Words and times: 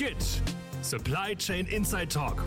Skit 0.00 0.40
Supply 0.80 1.36
Chain 1.36 1.66
Inside 1.66 2.08
Talk. 2.08 2.42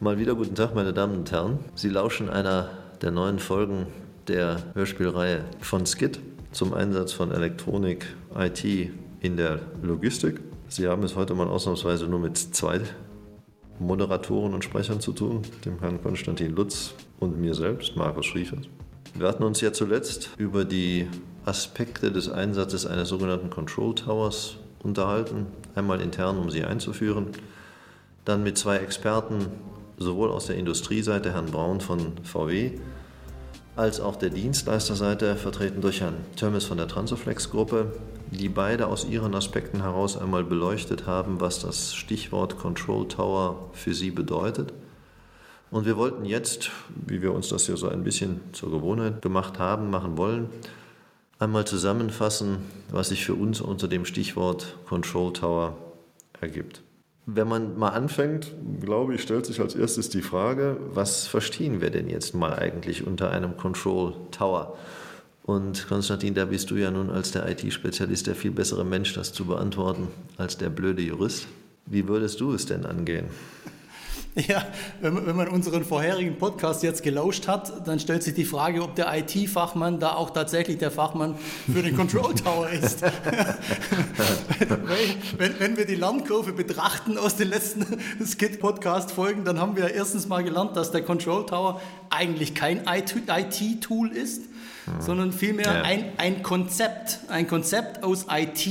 Mal 0.00 0.18
wieder 0.18 0.34
guten 0.34 0.54
Tag, 0.54 0.74
meine 0.74 0.94
Damen 0.94 1.18
und 1.18 1.30
Herren. 1.30 1.58
Sie 1.74 1.90
lauschen 1.90 2.30
einer 2.30 2.70
der 3.02 3.10
neuen 3.10 3.38
Folgen 3.38 3.86
der 4.28 4.62
Hörspielreihe 4.72 5.44
von 5.60 5.84
Skit 5.84 6.20
zum 6.52 6.72
Einsatz 6.72 7.12
von 7.12 7.32
Elektronik, 7.32 8.06
IT 8.34 8.64
in 9.20 9.36
der 9.36 9.60
Logistik. 9.82 10.40
Sie 10.68 10.88
haben 10.88 11.02
es 11.02 11.14
heute 11.14 11.34
mal 11.34 11.48
ausnahmsweise 11.48 12.06
nur 12.06 12.20
mit 12.20 12.38
zwei 12.38 12.80
Moderatoren 13.78 14.54
und 14.54 14.64
Sprechern 14.64 15.02
zu 15.02 15.12
tun, 15.12 15.42
dem 15.66 15.80
Herrn 15.80 16.02
Konstantin 16.02 16.56
Lutz 16.56 16.94
und 17.20 17.38
mir 17.38 17.52
selbst, 17.52 17.94
Markus 17.94 18.24
Schriefers. 18.24 18.64
Wir 19.12 19.28
hatten 19.28 19.42
uns 19.42 19.60
ja 19.60 19.70
zuletzt 19.70 20.30
über 20.38 20.64
die 20.64 21.08
Aspekte 21.46 22.10
des 22.10 22.28
Einsatzes 22.28 22.86
eines 22.86 23.08
sogenannten 23.08 23.50
Control 23.50 23.94
Towers 23.94 24.56
unterhalten, 24.82 25.46
einmal 25.74 26.00
intern, 26.00 26.38
um 26.38 26.50
sie 26.50 26.64
einzuführen, 26.64 27.28
dann 28.24 28.42
mit 28.42 28.58
zwei 28.58 28.78
Experten, 28.78 29.46
sowohl 29.96 30.30
aus 30.30 30.46
der 30.46 30.56
Industrieseite, 30.56 31.32
Herrn 31.32 31.46
Braun 31.46 31.80
von 31.80 32.12
VW, 32.24 32.72
als 33.76 34.00
auch 34.00 34.16
der 34.16 34.30
Dienstleisterseite, 34.30 35.36
vertreten 35.36 35.80
durch 35.80 36.00
Herrn 36.00 36.16
Törmes 36.34 36.64
von 36.64 36.78
der 36.78 36.88
Transoflex-Gruppe, 36.88 37.92
die 38.30 38.48
beide 38.48 38.88
aus 38.88 39.04
ihren 39.04 39.34
Aspekten 39.34 39.82
heraus 39.82 40.16
einmal 40.16 40.42
beleuchtet 40.42 41.06
haben, 41.06 41.40
was 41.40 41.60
das 41.60 41.94
Stichwort 41.94 42.58
Control 42.58 43.06
Tower 43.06 43.70
für 43.72 43.94
sie 43.94 44.10
bedeutet. 44.10 44.72
Und 45.70 45.86
wir 45.86 45.96
wollten 45.96 46.24
jetzt, 46.24 46.70
wie 47.06 47.22
wir 47.22 47.32
uns 47.32 47.48
das 47.48 47.66
ja 47.66 47.76
so 47.76 47.88
ein 47.88 48.02
bisschen 48.02 48.40
zur 48.52 48.70
Gewohnheit 48.70 49.22
gemacht 49.22 49.58
haben, 49.58 49.90
machen 49.90 50.16
wollen, 50.16 50.48
einmal 51.38 51.66
zusammenfassen, 51.66 52.58
was 52.90 53.10
sich 53.10 53.24
für 53.24 53.34
uns 53.34 53.60
unter 53.60 53.88
dem 53.88 54.04
Stichwort 54.04 54.76
Control 54.86 55.32
Tower 55.32 55.76
ergibt. 56.40 56.82
Wenn 57.26 57.48
man 57.48 57.76
mal 57.76 57.88
anfängt, 57.88 58.54
glaube 58.80 59.14
ich, 59.14 59.22
stellt 59.22 59.46
sich 59.46 59.60
als 59.60 59.74
erstes 59.74 60.08
die 60.08 60.22
Frage, 60.22 60.76
was 60.92 61.26
verstehen 61.26 61.80
wir 61.80 61.90
denn 61.90 62.08
jetzt 62.08 62.34
mal 62.34 62.54
eigentlich 62.54 63.06
unter 63.06 63.30
einem 63.30 63.56
Control 63.56 64.14
Tower? 64.30 64.76
Und 65.42 65.86
Konstantin, 65.88 66.34
da 66.34 66.44
bist 66.44 66.70
du 66.70 66.76
ja 66.76 66.90
nun 66.90 67.10
als 67.10 67.32
der 67.32 67.48
IT-Spezialist 67.48 68.26
der 68.26 68.34
viel 68.34 68.50
bessere 68.50 68.84
Mensch, 68.84 69.14
das 69.14 69.32
zu 69.32 69.44
beantworten, 69.44 70.08
als 70.36 70.56
der 70.56 70.70
blöde 70.70 71.02
Jurist. 71.02 71.46
Wie 71.86 72.08
würdest 72.08 72.40
du 72.40 72.52
es 72.52 72.66
denn 72.66 72.84
angehen? 72.84 73.26
Ja, 74.48 74.66
wenn, 75.00 75.26
wenn 75.26 75.34
man 75.34 75.48
unseren 75.48 75.84
vorherigen 75.84 76.36
Podcast 76.36 76.82
jetzt 76.82 77.02
gelauscht 77.02 77.48
hat, 77.48 77.86
dann 77.86 77.98
stellt 77.98 78.22
sich 78.22 78.34
die 78.34 78.44
Frage, 78.44 78.82
ob 78.82 78.94
der 78.94 79.10
IT-Fachmann 79.16 79.98
da 79.98 80.14
auch 80.14 80.30
tatsächlich 80.30 80.76
der 80.76 80.90
Fachmann 80.90 81.36
für 81.72 81.82
den 81.82 81.96
Control 81.96 82.34
Tower 82.34 82.68
ist. 82.68 83.02
wenn, 85.38 85.58
wenn, 85.58 85.76
wir 85.78 85.86
die 85.86 85.94
Lernkurve 85.94 86.52
betrachten 86.52 87.16
aus 87.16 87.36
den 87.36 87.48
letzten 87.48 87.86
Skit-Podcast-Folgen, 88.24 89.46
dann 89.46 89.58
haben 89.58 89.74
wir 89.74 89.94
erstens 89.94 90.28
mal 90.28 90.44
gelernt, 90.44 90.76
dass 90.76 90.90
der 90.90 91.02
Control 91.02 91.46
Tower 91.46 91.80
eigentlich 92.10 92.54
kein 92.54 92.82
IT-Tool 92.86 94.12
ist, 94.12 94.42
hm. 94.84 95.00
sondern 95.00 95.32
vielmehr 95.32 95.72
ja. 95.72 95.82
ein, 95.82 96.12
ein 96.18 96.42
Konzept, 96.42 97.20
ein 97.28 97.48
Konzept 97.48 98.04
aus 98.04 98.26
IT, 98.30 98.68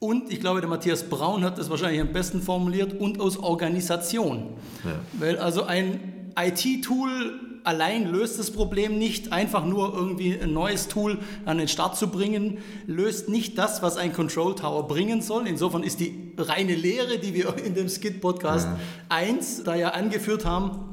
und 0.00 0.32
ich 0.32 0.40
glaube, 0.40 0.60
der 0.60 0.68
Matthias 0.68 1.04
Braun 1.04 1.44
hat 1.44 1.58
das 1.58 1.70
wahrscheinlich 1.70 2.00
am 2.00 2.12
besten 2.12 2.40
formuliert 2.40 2.98
und 3.00 3.20
aus 3.20 3.38
Organisation. 3.38 4.54
Ja. 4.84 5.00
Weil 5.18 5.38
also 5.38 5.64
ein 5.64 6.32
IT-Tool 6.36 7.40
allein 7.64 8.10
löst 8.10 8.38
das 8.38 8.50
Problem 8.50 8.98
nicht. 8.98 9.32
Einfach 9.32 9.64
nur 9.64 9.92
irgendwie 9.94 10.38
ein 10.40 10.52
neues 10.52 10.88
Tool 10.88 11.18
an 11.44 11.58
den 11.58 11.68
Start 11.68 11.96
zu 11.96 12.08
bringen, 12.08 12.58
löst 12.86 13.28
nicht 13.28 13.58
das, 13.58 13.82
was 13.82 13.96
ein 13.96 14.12
Control 14.12 14.54
Tower 14.54 14.88
bringen 14.88 15.20
soll. 15.20 15.46
Insofern 15.46 15.82
ist 15.82 16.00
die 16.00 16.32
reine 16.38 16.74
Lehre, 16.74 17.18
die 17.18 17.34
wir 17.34 17.56
in 17.58 17.74
dem 17.74 17.88
Skid-Podcast 17.88 18.66
ja. 18.66 18.78
1 19.08 19.64
da 19.64 19.74
ja 19.74 19.90
angeführt 19.90 20.44
haben, 20.44 20.87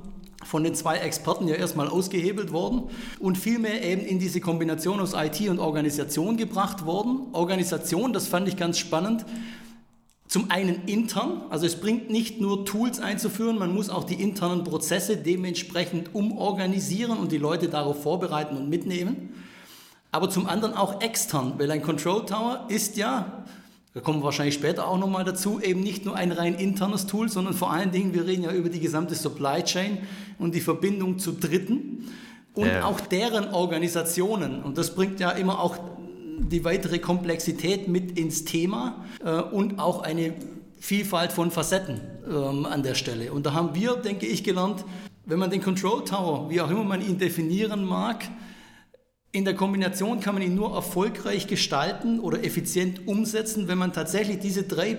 von 0.46 0.64
den 0.64 0.76
zwei 0.76 0.98
Experten 0.98 1.48
ja 1.48 1.56
erstmal 1.56 1.88
ausgehebelt 1.88 2.52
worden 2.52 2.84
und 3.20 3.38
vielmehr 3.38 3.84
eben 3.84 4.02
in 4.06 4.20
diese 4.20 4.40
Kombination 4.40 5.00
aus 5.00 5.14
IT 5.14 5.50
und 5.50 5.60
Organisation 5.60 6.38
gebracht 6.38 6.86
worden. 6.86 7.28
Organisation, 7.34 8.14
das 8.14 8.28
fand 8.28 8.48
ich 8.48 8.56
ganz 8.56 8.78
spannend. 8.78 9.26
Zum 10.28 10.52
einen 10.52 10.86
intern, 10.86 11.44
also 11.50 11.66
es 11.66 11.80
bringt 11.80 12.10
nicht 12.10 12.42
nur 12.42 12.66
Tools 12.66 13.00
einzuführen, 13.00 13.60
man 13.60 13.74
muss 13.74 13.90
auch 13.90 14.04
die 14.04 14.22
internen 14.22 14.64
Prozesse 14.64 15.18
dementsprechend 15.18 16.14
umorganisieren 16.14 17.18
und 17.18 17.32
die 17.32 17.38
Leute 17.38 17.70
darauf 17.70 18.02
vorbereiten 18.02 18.58
und 18.58 18.70
mitnehmen. 18.70 19.34
Aber 20.12 20.30
zum 20.30 20.48
anderen 20.48 20.74
auch 20.74 21.02
extern, 21.02 21.54
weil 21.58 21.70
ein 21.72 21.82
Control 21.82 22.26
Tower 22.26 22.66
ist 22.70 22.98
ja 22.98 23.44
da 23.96 24.02
kommen 24.02 24.20
wir 24.20 24.26
wahrscheinlich 24.26 24.56
später 24.56 24.90
auch 24.90 25.00
nochmal 25.00 25.24
dazu, 25.24 25.62
eben 25.62 25.80
nicht 25.80 26.04
nur 26.04 26.18
ein 26.18 26.34
rein 26.34 26.56
internes 26.56 27.08
Tool, 27.08 27.30
sondern 27.30 27.54
vor 27.54 27.72
allen 27.72 27.92
Dingen, 27.92 28.14
wir 28.14 28.28
reden 28.28 28.44
ja 28.44 28.52
über 28.52 28.68
die 28.68 28.82
gesamte 28.82 29.16
Supply 29.16 29.64
Chain 29.64 30.00
und 30.38 30.54
die 30.54 30.60
Verbindung 30.60 31.18
zu 31.18 31.32
Dritten 31.32 32.10
und 32.56 32.68
ja. 32.68 32.84
auch 32.84 33.00
deren 33.00 33.54
Organisationen. 33.54 34.62
Und 34.64 34.78
das 34.78 34.96
bringt 34.96 35.22
ja 35.22 35.32
immer 35.32 35.62
auch 35.62 35.78
die 36.38 36.66
weitere 36.66 37.00
Komplexität 37.00 37.88
mit 37.88 38.20
ins 38.20 38.44
Thema 38.44 39.06
äh, 39.24 39.40
und 39.40 39.80
auch 39.80 40.02
eine 40.02 40.34
Vielfalt 40.78 41.32
von 41.32 41.50
Facetten 41.50 42.02
ähm, 42.30 42.66
an 42.66 42.84
der 42.84 42.96
Stelle. 42.96 43.32
Und 43.32 43.46
da 43.46 43.54
haben 43.54 43.76
wir, 43.76 43.96
denke 43.96 44.26
ich, 44.26 44.44
gelernt, 44.44 44.84
wenn 45.26 45.40
man 45.40 45.50
den 45.50 45.62
Control 45.62 46.04
Tower, 46.04 46.50
wie 46.50 46.60
auch 46.60 46.70
immer 46.70 46.84
man 46.84 47.02
ihn 47.02 47.18
definieren 47.18 47.86
mag, 47.86 48.26
in 49.36 49.44
der 49.44 49.54
Kombination 49.54 50.22
kann 50.22 50.34
man 50.34 50.44
ihn 50.44 50.56
nur 50.56 50.74
erfolgreich 50.74 51.48
gestalten 51.48 52.22
oder 52.22 52.46
effizient 52.46 53.06
umsetzen, 53.06 53.68
wenn 53.68 53.78
man 53.78 53.92
tatsächlich 53.92 54.40
diese 54.40 54.64
drei 54.64 54.98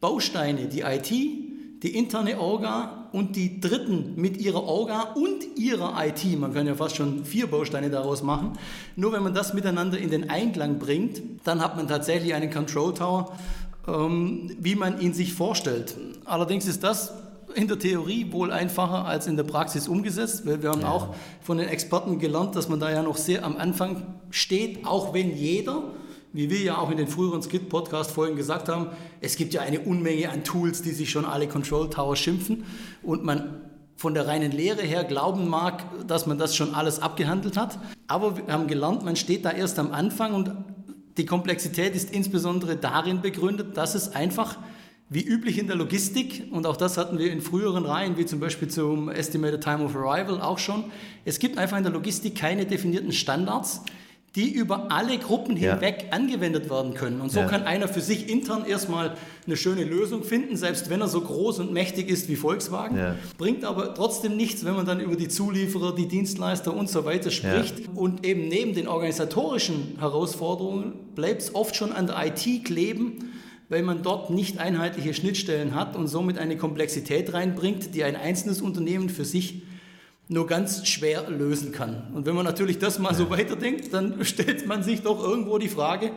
Bausteine, 0.00 0.66
die 0.66 0.80
IT, 0.80 1.10
die 1.10 1.94
interne 1.94 2.40
Orga 2.40 3.08
und 3.12 3.36
die 3.36 3.60
Dritten 3.60 4.14
mit 4.16 4.38
ihrer 4.38 4.62
Orga 4.64 5.12
und 5.14 5.58
ihrer 5.58 5.94
IT, 6.06 6.38
man 6.38 6.54
kann 6.54 6.66
ja 6.66 6.74
fast 6.74 6.96
schon 6.96 7.26
vier 7.26 7.48
Bausteine 7.48 7.90
daraus 7.90 8.22
machen, 8.22 8.54
nur 8.96 9.12
wenn 9.12 9.22
man 9.22 9.34
das 9.34 9.52
miteinander 9.52 9.98
in 9.98 10.10
den 10.10 10.30
Einklang 10.30 10.78
bringt, 10.78 11.20
dann 11.44 11.60
hat 11.60 11.76
man 11.76 11.86
tatsächlich 11.86 12.32
einen 12.32 12.50
Control 12.50 12.94
Tower, 12.94 13.36
ähm, 13.86 14.56
wie 14.58 14.74
man 14.74 15.00
ihn 15.02 15.12
sich 15.12 15.34
vorstellt. 15.34 15.98
Allerdings 16.24 16.66
ist 16.66 16.82
das 16.82 17.12
in 17.54 17.68
der 17.68 17.78
Theorie 17.78 18.32
wohl 18.32 18.52
einfacher 18.52 19.04
als 19.04 19.26
in 19.26 19.36
der 19.36 19.44
Praxis 19.44 19.88
umgesetzt, 19.88 20.46
weil 20.46 20.62
wir 20.62 20.70
haben 20.70 20.82
ja. 20.82 20.90
auch 20.90 21.14
von 21.40 21.58
den 21.58 21.68
Experten 21.68 22.18
gelernt, 22.18 22.56
dass 22.56 22.68
man 22.68 22.80
da 22.80 22.90
ja 22.90 23.02
noch 23.02 23.16
sehr 23.16 23.44
am 23.44 23.56
Anfang 23.56 24.02
steht, 24.30 24.86
auch 24.86 25.14
wenn 25.14 25.36
jeder, 25.36 25.82
wie 26.32 26.50
wir 26.50 26.60
ja 26.60 26.78
auch 26.78 26.90
in 26.90 26.96
den 26.96 27.08
früheren 27.08 27.42
Skit-Podcast-Folgen 27.42 28.36
gesagt 28.36 28.68
haben, 28.68 28.88
es 29.20 29.36
gibt 29.36 29.54
ja 29.54 29.62
eine 29.62 29.80
Unmenge 29.80 30.30
an 30.30 30.44
Tools, 30.44 30.82
die 30.82 30.92
sich 30.92 31.10
schon 31.10 31.24
alle 31.24 31.48
Control 31.48 31.90
Tower 31.90 32.16
schimpfen 32.16 32.64
und 33.02 33.24
man 33.24 33.60
von 33.96 34.14
der 34.14 34.26
reinen 34.26 34.50
Lehre 34.50 34.80
her 34.80 35.04
glauben 35.04 35.48
mag, 35.48 35.84
dass 36.06 36.26
man 36.26 36.38
das 36.38 36.56
schon 36.56 36.74
alles 36.74 37.00
abgehandelt 37.00 37.58
hat. 37.58 37.78
Aber 38.06 38.36
wir 38.36 38.46
haben 38.48 38.66
gelernt, 38.66 39.04
man 39.04 39.14
steht 39.14 39.44
da 39.44 39.50
erst 39.50 39.78
am 39.78 39.92
Anfang 39.92 40.32
und 40.32 40.52
die 41.18 41.26
Komplexität 41.26 41.94
ist 41.94 42.10
insbesondere 42.10 42.76
darin 42.76 43.20
begründet, 43.20 43.76
dass 43.76 43.94
es 43.94 44.14
einfach 44.14 44.56
wie 45.12 45.22
üblich 45.24 45.58
in 45.58 45.66
der 45.66 45.74
Logistik, 45.74 46.44
und 46.52 46.66
auch 46.66 46.76
das 46.76 46.96
hatten 46.96 47.18
wir 47.18 47.32
in 47.32 47.40
früheren 47.40 47.84
Reihen, 47.84 48.16
wie 48.16 48.26
zum 48.26 48.38
Beispiel 48.38 48.68
zum 48.68 49.08
Estimated 49.08 49.60
Time 49.60 49.84
of 49.84 49.96
Arrival 49.96 50.40
auch 50.40 50.58
schon, 50.58 50.84
es 51.24 51.40
gibt 51.40 51.58
einfach 51.58 51.76
in 51.76 51.82
der 51.82 51.92
Logistik 51.92 52.36
keine 52.36 52.64
definierten 52.64 53.10
Standards, 53.10 53.82
die 54.36 54.52
über 54.52 54.92
alle 54.92 55.18
Gruppen 55.18 55.56
hinweg 55.56 56.04
ja. 56.04 56.12
angewendet 56.16 56.70
werden 56.70 56.94
können. 56.94 57.20
Und 57.20 57.32
so 57.32 57.40
ja. 57.40 57.46
kann 57.46 57.64
einer 57.64 57.88
für 57.88 58.00
sich 58.00 58.28
intern 58.28 58.64
erstmal 58.64 59.16
eine 59.44 59.56
schöne 59.56 59.82
Lösung 59.82 60.22
finden, 60.22 60.56
selbst 60.56 60.88
wenn 60.88 61.00
er 61.00 61.08
so 61.08 61.20
groß 61.20 61.58
und 61.58 61.72
mächtig 61.72 62.08
ist 62.08 62.28
wie 62.28 62.36
Volkswagen. 62.36 62.96
Ja. 62.96 63.16
Bringt 63.36 63.64
aber 63.64 63.92
trotzdem 63.94 64.36
nichts, 64.36 64.64
wenn 64.64 64.76
man 64.76 64.86
dann 64.86 65.00
über 65.00 65.16
die 65.16 65.26
Zulieferer, 65.26 65.92
die 65.92 66.06
Dienstleister 66.06 66.72
und 66.72 66.88
so 66.88 67.04
weiter 67.04 67.32
spricht. 67.32 67.88
Und 67.96 68.24
eben 68.24 68.46
neben 68.46 68.74
den 68.74 68.86
organisatorischen 68.86 69.96
Herausforderungen 69.98 70.92
bleibt 71.16 71.42
es 71.42 71.52
oft 71.52 71.74
schon 71.74 71.90
an 71.90 72.06
der 72.06 72.24
IT 72.24 72.64
kleben 72.64 73.30
weil 73.70 73.82
man 73.84 74.02
dort 74.02 74.30
nicht 74.30 74.58
einheitliche 74.58 75.14
Schnittstellen 75.14 75.74
hat 75.74 75.96
und 75.96 76.08
somit 76.08 76.36
eine 76.38 76.58
Komplexität 76.58 77.32
reinbringt, 77.32 77.94
die 77.94 78.04
ein 78.04 78.16
einzelnes 78.16 78.60
Unternehmen 78.60 79.08
für 79.08 79.24
sich 79.24 79.62
nur 80.28 80.46
ganz 80.48 80.86
schwer 80.88 81.30
lösen 81.30 81.72
kann. 81.72 82.12
Und 82.12 82.26
wenn 82.26 82.34
man 82.34 82.44
natürlich 82.44 82.78
das 82.78 82.98
mal 82.98 83.14
so 83.14 83.30
weiterdenkt, 83.30 83.94
dann 83.94 84.24
stellt 84.24 84.66
man 84.66 84.82
sich 84.82 85.02
doch 85.02 85.22
irgendwo 85.22 85.58
die 85.58 85.68
Frage, 85.68 86.10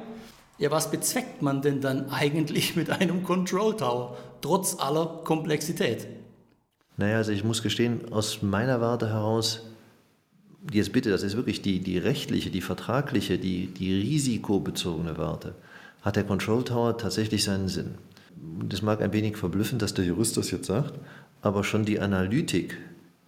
ja, 0.57 0.71
was 0.71 0.91
bezweckt 0.91 1.41
man 1.41 1.61
denn 1.61 1.79
dann 1.79 2.09
eigentlich 2.09 2.75
mit 2.75 2.89
einem 2.89 3.23
Control 3.23 3.77
Tower, 3.77 4.17
trotz 4.41 4.79
aller 4.79 5.21
Komplexität? 5.23 6.07
Naja, 6.97 7.17
also 7.17 7.31
ich 7.31 7.44
muss 7.44 7.61
gestehen, 7.61 8.11
aus 8.11 8.41
meiner 8.41 8.81
Warte 8.81 9.09
heraus, 9.09 9.61
jetzt 10.71 10.91
bitte, 10.91 11.11
das 11.11 11.21
ist 11.21 11.35
wirklich 11.35 11.61
die, 11.61 11.79
die 11.79 12.00
rechtliche, 12.00 12.50
die 12.50 12.61
vertragliche, 12.61 13.38
die, 13.38 13.67
die 13.67 13.94
risikobezogene 13.94 15.17
Warte 15.17 15.53
hat 16.03 16.15
der 16.15 16.23
Control 16.23 16.63
Tower 16.63 16.97
tatsächlich 16.97 17.44
seinen 17.44 17.69
Sinn. 17.69 17.95
Das 18.67 18.81
mag 18.81 19.01
ein 19.01 19.13
wenig 19.13 19.38
verblüffen, 19.38 19.79
dass 19.79 19.94
der 19.94 20.05
Jurist 20.05 20.38
das 20.38 20.51
jetzt 20.51 20.67
sagt, 20.67 20.94
aber 21.41 21.63
schon 21.63 21.85
die 21.85 22.00
Analytik, 22.00 22.77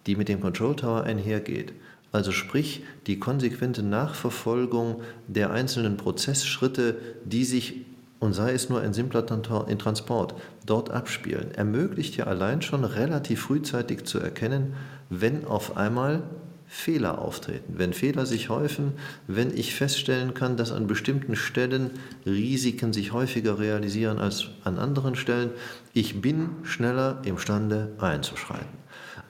die 0.06 0.16
mit 0.16 0.28
dem 0.28 0.40
Control 0.40 0.76
Tower 0.76 1.02
einhergeht, 1.02 1.72
also 2.12 2.32
sprich 2.32 2.84
die 3.06 3.18
konsequente 3.18 3.82
Nachverfolgung 3.82 5.02
der 5.26 5.50
einzelnen 5.50 5.96
Prozessschritte, 5.96 6.96
die 7.24 7.44
sich 7.44 7.84
und 8.18 8.32
sei 8.32 8.52
es 8.52 8.70
nur 8.70 8.80
ein 8.80 8.94
simpler 8.94 9.26
Transport, 9.26 10.34
dort 10.64 10.90
abspielen, 10.90 11.52
ermöglicht 11.52 12.16
ja 12.16 12.24
allein 12.24 12.62
schon 12.62 12.84
relativ 12.84 13.42
frühzeitig 13.42 14.04
zu 14.04 14.18
erkennen, 14.18 14.74
wenn 15.10 15.44
auf 15.44 15.76
einmal 15.76 16.22
Fehler 16.68 17.18
auftreten, 17.20 17.74
wenn 17.76 17.92
Fehler 17.92 18.26
sich 18.26 18.48
häufen, 18.48 18.94
wenn 19.28 19.56
ich 19.56 19.74
feststellen 19.74 20.34
kann, 20.34 20.56
dass 20.56 20.72
an 20.72 20.86
bestimmten 20.86 21.36
Stellen 21.36 21.90
Risiken 22.24 22.92
sich 22.92 23.12
häufiger 23.12 23.58
realisieren 23.58 24.18
als 24.18 24.48
an 24.64 24.78
anderen 24.78 25.14
Stellen, 25.14 25.50
ich 25.92 26.20
bin 26.20 26.50
schneller 26.64 27.22
imstande 27.24 27.92
einzuschreiten. 27.98 28.66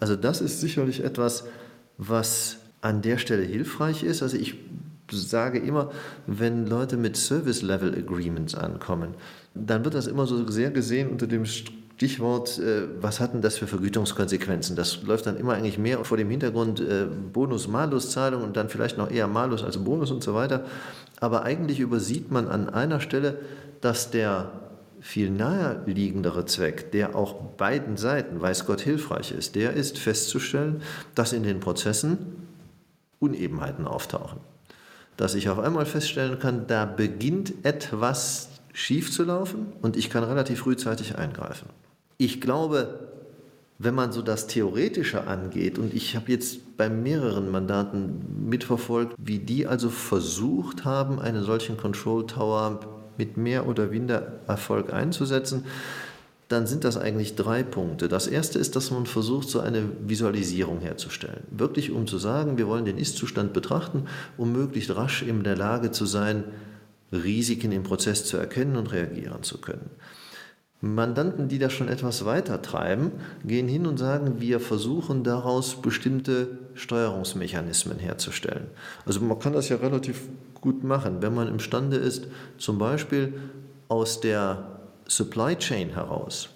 Also 0.01 0.17
das 0.17 0.41
ist 0.41 0.61
sicherlich 0.61 1.05
etwas, 1.05 1.45
was 1.99 2.59
an 2.81 3.03
der 3.03 3.19
Stelle 3.19 3.43
hilfreich 3.43 4.03
ist. 4.03 4.23
Also 4.23 4.37
ich 4.37 4.55
sage 5.11 5.59
immer, 5.59 5.91
wenn 6.27 6.67
Leute 6.67 6.97
mit 6.97 7.17
Service 7.17 7.63
Level 7.63 7.95
Agreements 7.95 8.55
ankommen, 8.55 9.15
dann 9.55 9.85
wird 9.85 9.95
das 9.95 10.07
immer 10.07 10.27
so 10.27 10.49
sehr 10.51 10.71
gesehen 10.71 11.11
unter 11.11 11.27
dem 11.27 11.45
Stichwort, 11.97 12.59
äh, 12.59 12.83
was 13.01 13.21
hatten 13.21 13.41
das 13.41 13.57
für 13.57 13.67
Vergütungskonsequenzen? 13.67 14.77
Das 14.77 15.03
läuft 15.03 15.27
dann 15.27 15.37
immer 15.37 15.55
eigentlich 15.55 15.79
mehr 15.79 16.05
vor 16.05 16.17
dem 16.17 16.29
Hintergrund 16.31 16.81
äh, 16.81 17.07
Bonus-Malus-Zahlung 17.33 18.43
und 18.43 18.57
dann 18.57 18.69
vielleicht 18.69 18.99
noch 18.99 19.11
eher 19.11 19.27
Malus 19.27 19.65
als 19.65 19.79
Bonus 19.79 20.11
und 20.11 20.23
so 20.23 20.35
weiter. 20.35 20.65
Aber 21.21 21.45
eigentlich 21.45 21.81
übersieht 21.81 22.31
man 22.31 22.49
an 22.49 22.69
einer 22.69 23.01
Stelle, 23.01 23.39
dass 23.81 24.11
der 24.11 24.53
viel 25.01 25.31
naheliegendere 25.31 26.45
Zweck, 26.45 26.93
der 26.93 27.17
auch 27.17 27.35
beiden 27.57 27.97
Seiten, 27.97 28.41
weiß 28.41 28.67
Gott, 28.67 28.81
hilfreich 28.81 29.33
ist, 29.33 29.55
der 29.55 29.73
ist 29.73 29.99
festzustellen, 29.99 30.83
dass 31.15 31.33
in 31.33 31.43
den 31.45 31.61
Prozessen 31.61 32.19
Unebenheiten 33.19 33.87
auftauchen 33.87 34.41
dass 35.17 35.35
ich 35.35 35.49
auf 35.49 35.59
einmal 35.59 35.87
feststellen 35.87 36.39
kann, 36.39 36.67
da 36.67 36.85
beginnt 36.85 37.65
etwas 37.65 38.51
schief 38.73 39.11
zu 39.11 39.25
laufen 39.25 39.73
und 39.81 39.97
ich 39.97 40.11
kann 40.11 40.23
relativ 40.23 40.61
frühzeitig 40.61 41.17
eingreifen. 41.17 41.69
Ich 42.19 42.41
glaube, 42.41 43.01
wenn 43.79 43.95
man 43.95 44.13
so 44.13 44.23
das 44.23 44.47
Theoretische 44.47 45.27
angeht, 45.27 45.79
und 45.79 45.93
ich 45.93 46.17
habe 46.17 46.33
jetzt 46.33 46.77
bei 46.77 46.89
mehreren 46.89 47.51
Mandaten 47.51 48.49
mitverfolgt, 48.49 49.15
wie 49.19 49.39
die 49.39 49.67
also 49.67 49.91
versucht 49.91 50.85
haben, 50.85 51.19
einen 51.19 51.43
solchen 51.43 51.77
Control 51.77 52.27
Tower 52.27 52.81
mit 53.19 53.37
mehr 53.37 53.67
oder 53.69 53.91
weniger 53.91 54.41
Erfolg 54.47 54.93
einzusetzen, 54.93 55.65
dann 56.49 56.67
sind 56.67 56.85
das 56.85 56.97
eigentlich 56.97 57.35
drei 57.35 57.65
Punkte. 57.65 58.09
Das 58.09 58.29
erste 58.29 58.59
ist, 58.59 58.77
dass 58.77 58.93
man 58.93 59.07
versucht, 59.07 59.49
so 59.49 59.61
eine 59.61 59.83
Visualisierung 60.07 60.81
herzustellen. 60.81 61.43
Wirklich, 61.51 61.91
um 61.91 62.07
zu 62.07 62.19
sagen, 62.19 62.57
wir 62.57 62.69
wollen 62.69 62.85
den 62.85 62.99
Ist-Zustand 62.99 63.53
betrachten, 63.53 64.05
um 64.37 64.53
möglichst 64.53 64.95
rasch 64.95 65.23
in 65.23 65.43
der 65.43 65.57
Lage 65.57 65.91
zu 65.91 66.07
sein, 66.07 66.45
Risiken 67.13 67.73
im 67.73 67.83
Prozess 67.83 68.25
zu 68.25 68.37
erkennen 68.37 68.77
und 68.77 68.93
reagieren 68.93 69.43
zu 69.43 69.59
können. 69.59 69.91
Mandanten, 70.95 71.49
die 71.49 71.59
das 71.59 71.73
schon 71.73 71.89
etwas 71.89 72.25
weiter 72.25 72.63
treiben, 72.63 73.13
gehen 73.45 73.69
hin 73.69 73.87
und 73.87 73.99
sagen, 73.99 74.41
wir 74.41 74.61
versuchen 74.61 75.25
daraus 75.25 75.81
bestimmte 75.81 76.59
Steuerungsmechanismen 76.75 77.99
herzustellen. 77.99 78.67
Also 79.05 79.21
man 79.21 79.39
kann 79.39 79.53
das 79.53 79.69
ja 79.69 79.77
relativ 79.77 80.23
gut 80.61 80.85
machen, 80.85 81.23
wenn 81.23 81.35
man 81.35 81.49
imstande 81.49 81.97
ist, 81.97 82.27
zum 82.59 82.79
Beispiel 82.79 83.35
aus 83.89 84.21
der 84.21 84.81
Supply 85.07 85.57
Chain 85.57 85.91
heraus 85.91 86.51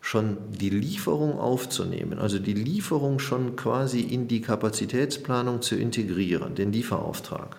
schon 0.00 0.36
die 0.50 0.70
Lieferung 0.70 1.38
aufzunehmen, 1.38 2.18
also 2.18 2.40
die 2.40 2.54
Lieferung 2.54 3.20
schon 3.20 3.54
quasi 3.54 4.00
in 4.00 4.26
die 4.26 4.40
Kapazitätsplanung 4.40 5.62
zu 5.62 5.76
integrieren, 5.76 6.56
den 6.56 6.72
Lieferauftrag, 6.72 7.56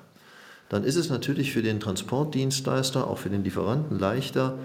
dann 0.68 0.84
ist 0.84 0.98
es 0.98 1.10
natürlich 1.10 1.54
für 1.54 1.62
den 1.62 1.80
Transportdienstleister, 1.80 3.08
auch 3.08 3.20
für 3.20 3.30
den 3.30 3.44
Lieferanten 3.44 3.98
leichter, 3.98 4.58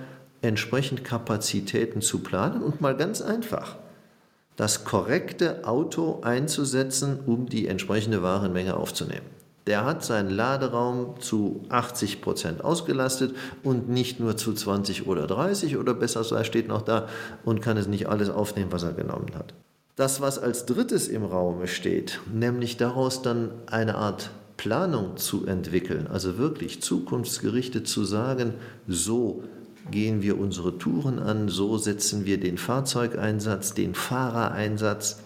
entsprechend 0.43 1.05
Kapazitäten 1.05 2.01
zu 2.01 2.21
planen 2.21 2.63
und 2.63 2.81
mal 2.81 2.97
ganz 2.97 3.23
einfach 3.23 3.77
das 4.57 4.85
korrekte 4.85 5.67
Auto 5.67 6.21
einzusetzen, 6.23 7.21
um 7.27 7.47
die 7.47 7.69
entsprechende 7.69 8.23
Warenmenge 8.23 8.77
aufzunehmen 8.77 9.39
der 9.69 9.85
hat 9.85 10.03
seinen 10.03 10.31
Laderaum 10.31 11.21
zu 11.21 11.61
80 11.69 12.23
Prozent 12.23 12.65
ausgelastet 12.65 13.37
und 13.63 13.91
nicht 13.91 14.19
nur 14.19 14.39
zu 14.39 14.55
20 14.55 15.07
oder 15.07 15.27
30 15.27 15.77
oder 15.77 15.93
besser 15.93 16.25
sei, 16.25 16.43
steht 16.45 16.69
noch 16.69 16.81
da 16.81 17.07
und 17.45 17.61
kann 17.61 17.77
es 17.77 17.87
nicht 17.87 18.09
alles 18.09 18.31
aufnehmen, 18.31 18.73
was 18.73 18.83
er 18.83 18.95
genommen 18.95 19.35
hat. 19.35 19.53
Das, 19.95 20.23
was 20.23 20.39
als 20.39 20.65
drittes 20.65 21.07
im 21.07 21.23
Raum 21.23 21.67
steht, 21.67 22.19
nämlich 22.33 22.79
daraus 22.79 23.21
dann 23.21 23.51
eine 23.67 23.97
Art 23.97 24.31
Planung 24.57 25.19
zu 25.19 25.45
entwickeln, 25.45 26.07
also 26.07 26.39
wirklich 26.39 26.81
zukunftsgerichtet 26.81 27.87
zu 27.87 28.05
sagen, 28.05 28.55
so 28.87 29.45
gehen 29.91 30.23
wir 30.23 30.39
unsere 30.39 30.79
Touren 30.79 31.19
an, 31.19 31.49
so 31.49 31.79
setzen 31.79 32.25
wir 32.25 32.39
den 32.39 32.59
Fahrzeugeinsatz, 32.59 33.75
den 33.75 33.95
Fahrereinsatz, 33.95 35.19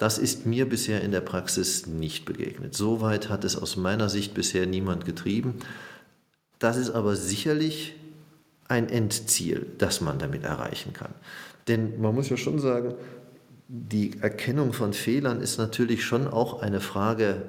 das 0.00 0.16
ist 0.16 0.46
mir 0.46 0.66
bisher 0.66 1.02
in 1.02 1.12
der 1.12 1.20
Praxis 1.20 1.86
nicht 1.86 2.24
begegnet. 2.24 2.74
Soweit 2.74 3.28
hat 3.28 3.44
es 3.44 3.54
aus 3.54 3.76
meiner 3.76 4.08
Sicht 4.08 4.32
bisher 4.32 4.64
niemand 4.64 5.04
getrieben. 5.04 5.56
Das 6.58 6.78
ist 6.78 6.88
aber 6.88 7.16
sicherlich 7.16 7.94
ein 8.66 8.88
Endziel, 8.88 9.66
das 9.76 10.00
man 10.00 10.18
damit 10.18 10.42
erreichen 10.42 10.94
kann. 10.94 11.12
Denn 11.68 12.00
man 12.00 12.14
muss 12.14 12.30
ja 12.30 12.38
schon 12.38 12.58
sagen, 12.60 12.94
die 13.68 14.18
Erkennung 14.22 14.72
von 14.72 14.94
Fehlern 14.94 15.42
ist 15.42 15.58
natürlich 15.58 16.02
schon 16.02 16.26
auch 16.26 16.62
eine 16.62 16.80
Frage 16.80 17.42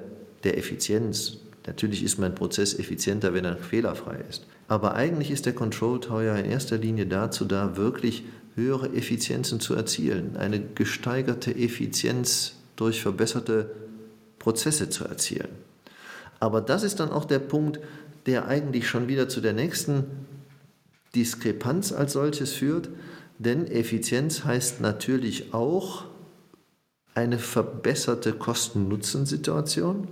der 0.44 0.58
Effizienz. 0.58 1.38
Natürlich 1.66 2.04
ist 2.04 2.18
mein 2.18 2.34
Prozess 2.34 2.78
effizienter, 2.78 3.32
wenn 3.32 3.46
er 3.46 3.56
fehlerfrei 3.56 4.18
ist. 4.28 4.46
Aber 4.72 4.94
eigentlich 4.94 5.30
ist 5.30 5.44
der 5.44 5.52
Control 5.52 6.00
Tower 6.00 6.34
in 6.34 6.46
erster 6.46 6.78
Linie 6.78 7.04
dazu 7.04 7.44
da, 7.44 7.76
wirklich 7.76 8.24
höhere 8.54 8.90
Effizienzen 8.94 9.60
zu 9.60 9.74
erzielen, 9.74 10.38
eine 10.38 10.62
gesteigerte 10.62 11.54
Effizienz 11.54 12.54
durch 12.76 13.02
verbesserte 13.02 13.70
Prozesse 14.38 14.88
zu 14.88 15.04
erzielen. 15.04 15.50
Aber 16.40 16.62
das 16.62 16.84
ist 16.84 17.00
dann 17.00 17.10
auch 17.10 17.26
der 17.26 17.38
Punkt, 17.38 17.80
der 18.24 18.48
eigentlich 18.48 18.88
schon 18.88 19.08
wieder 19.08 19.28
zu 19.28 19.42
der 19.42 19.52
nächsten 19.52 20.04
Diskrepanz 21.14 21.92
als 21.92 22.14
solches 22.14 22.54
führt, 22.54 22.88
denn 23.38 23.66
Effizienz 23.66 24.42
heißt 24.46 24.80
natürlich 24.80 25.52
auch 25.52 26.06
eine 27.14 27.38
verbesserte 27.38 28.32
Kosten-Nutzen-Situation, 28.32 30.08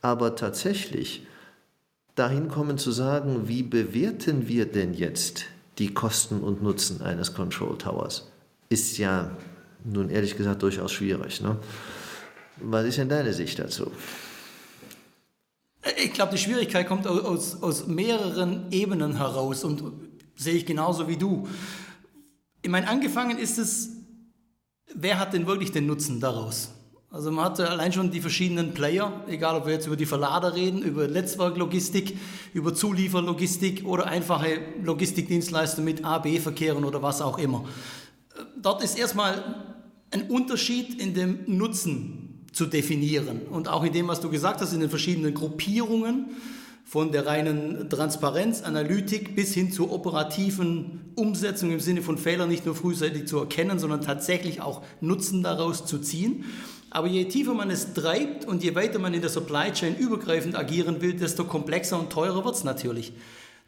aber 0.00 0.36
tatsächlich 0.36 1.26
dahin 2.20 2.48
kommen 2.48 2.76
zu 2.76 2.92
sagen, 2.92 3.48
wie 3.48 3.62
bewerten 3.62 4.46
wir 4.46 4.66
denn 4.66 4.92
jetzt 4.92 5.46
die 5.78 5.94
Kosten 5.94 6.40
und 6.40 6.62
Nutzen 6.62 7.00
eines 7.00 7.32
Control 7.32 7.78
Towers. 7.78 8.30
Ist 8.68 8.98
ja 8.98 9.30
nun 9.84 10.10
ehrlich 10.10 10.36
gesagt 10.36 10.62
durchaus 10.62 10.92
schwierig. 10.92 11.40
Ne? 11.40 11.56
Was 12.58 12.84
ist 12.84 12.98
denn 12.98 13.08
deine 13.08 13.32
Sicht 13.32 13.58
dazu? 13.58 13.90
Ich 15.96 16.12
glaube, 16.12 16.32
die 16.32 16.38
Schwierigkeit 16.38 16.86
kommt 16.86 17.06
aus, 17.06 17.62
aus 17.62 17.86
mehreren 17.86 18.70
Ebenen 18.70 19.16
heraus 19.16 19.64
und 19.64 19.82
sehe 20.36 20.54
ich 20.54 20.66
genauso 20.66 21.08
wie 21.08 21.16
du. 21.16 21.48
Ich 22.60 22.68
meine, 22.68 22.86
angefangen 22.86 23.38
ist 23.38 23.58
es, 23.58 23.88
wer 24.94 25.18
hat 25.18 25.32
denn 25.32 25.46
wirklich 25.46 25.72
den 25.72 25.86
Nutzen 25.86 26.20
daraus? 26.20 26.68
Also 27.12 27.32
man 27.32 27.46
hat 27.46 27.58
allein 27.58 27.92
schon 27.92 28.12
die 28.12 28.20
verschiedenen 28.20 28.72
Player, 28.72 29.24
egal 29.26 29.56
ob 29.56 29.66
wir 29.66 29.72
jetzt 29.72 29.88
über 29.88 29.96
die 29.96 30.06
Verlader 30.06 30.54
reden, 30.54 30.80
über 30.80 31.08
Netzwerklogistik, 31.08 32.16
über 32.54 32.72
Zulieferlogistik 32.72 33.84
oder 33.84 34.06
einfache 34.06 34.60
Logistikdienstleister 34.84 35.82
mit 35.82 36.04
A-B-Verkehren 36.04 36.84
oder 36.84 37.02
was 37.02 37.20
auch 37.20 37.38
immer. 37.38 37.64
Dort 38.62 38.84
ist 38.84 38.96
erstmal 38.96 39.42
ein 40.12 40.30
Unterschied 40.30 41.02
in 41.02 41.12
dem 41.14 41.40
Nutzen 41.46 42.46
zu 42.52 42.66
definieren 42.66 43.42
und 43.50 43.66
auch 43.66 43.82
in 43.82 43.92
dem, 43.92 44.06
was 44.06 44.20
du 44.20 44.30
gesagt 44.30 44.60
hast, 44.60 44.72
in 44.72 44.80
den 44.80 44.90
verschiedenen 44.90 45.34
Gruppierungen 45.34 46.26
von 46.84 47.10
der 47.10 47.26
reinen 47.26 47.88
Transparenz, 47.90 48.62
Analytik 48.62 49.34
bis 49.34 49.52
hin 49.52 49.72
zur 49.72 49.92
operativen 49.92 51.12
Umsetzung 51.16 51.72
im 51.72 51.80
Sinne 51.80 52.02
von 52.02 52.18
Fehlern 52.18 52.48
nicht 52.48 52.66
nur 52.66 52.76
frühzeitig 52.76 53.26
zu 53.26 53.38
erkennen, 53.38 53.80
sondern 53.80 54.00
tatsächlich 54.00 54.60
auch 54.60 54.82
Nutzen 55.00 55.42
daraus 55.42 55.86
zu 55.86 55.98
ziehen. 55.98 56.44
Aber 56.90 57.06
je 57.06 57.24
tiefer 57.26 57.54
man 57.54 57.70
es 57.70 57.94
treibt 57.94 58.44
und 58.46 58.64
je 58.64 58.74
weiter 58.74 58.98
man 58.98 59.14
in 59.14 59.20
der 59.20 59.30
Supply 59.30 59.72
Chain 59.72 59.96
übergreifend 59.96 60.56
agieren 60.56 61.00
will, 61.00 61.14
desto 61.14 61.44
komplexer 61.44 61.98
und 61.98 62.10
teurer 62.10 62.44
wird 62.44 62.56
es 62.56 62.64
natürlich. 62.64 63.12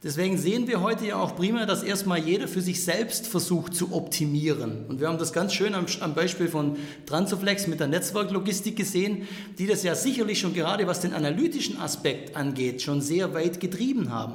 Deswegen 0.03 0.37
sehen 0.37 0.67
wir 0.67 0.81
heute 0.81 1.07
ja 1.07 1.17
auch 1.21 1.37
primär, 1.37 1.65
dass 1.65 1.85
erstmal 1.85 2.19
jeder 2.19 2.49
für 2.49 2.61
sich 2.61 2.83
selbst 2.83 3.29
versucht 3.29 3.73
zu 3.75 3.95
optimieren. 3.95 4.87
Und 4.89 4.99
wir 4.99 5.07
haben 5.07 5.19
das 5.19 5.33
ganz 5.33 5.55
schön 5.55 5.77
am, 5.77 5.87
am, 6.01 6.15
Beispiel 6.15 6.49
von 6.49 6.77
Transoflex 7.07 7.69
mit 7.69 7.79
der 7.79 7.87
Netzwerklogistik 7.87 8.75
gesehen, 8.75 9.29
die 9.59 9.69
das 9.69 9.85
ja 9.85 9.95
sicherlich 9.95 10.41
schon 10.41 10.55
gerade 10.55 10.89
was 10.89 10.99
den 10.99 11.13
analytischen 11.13 11.81
Aspekt 11.81 12.35
angeht, 12.35 12.83
schon 12.83 13.01
sehr 13.01 13.33
weit 13.33 13.61
getrieben 13.61 14.11
haben. 14.11 14.35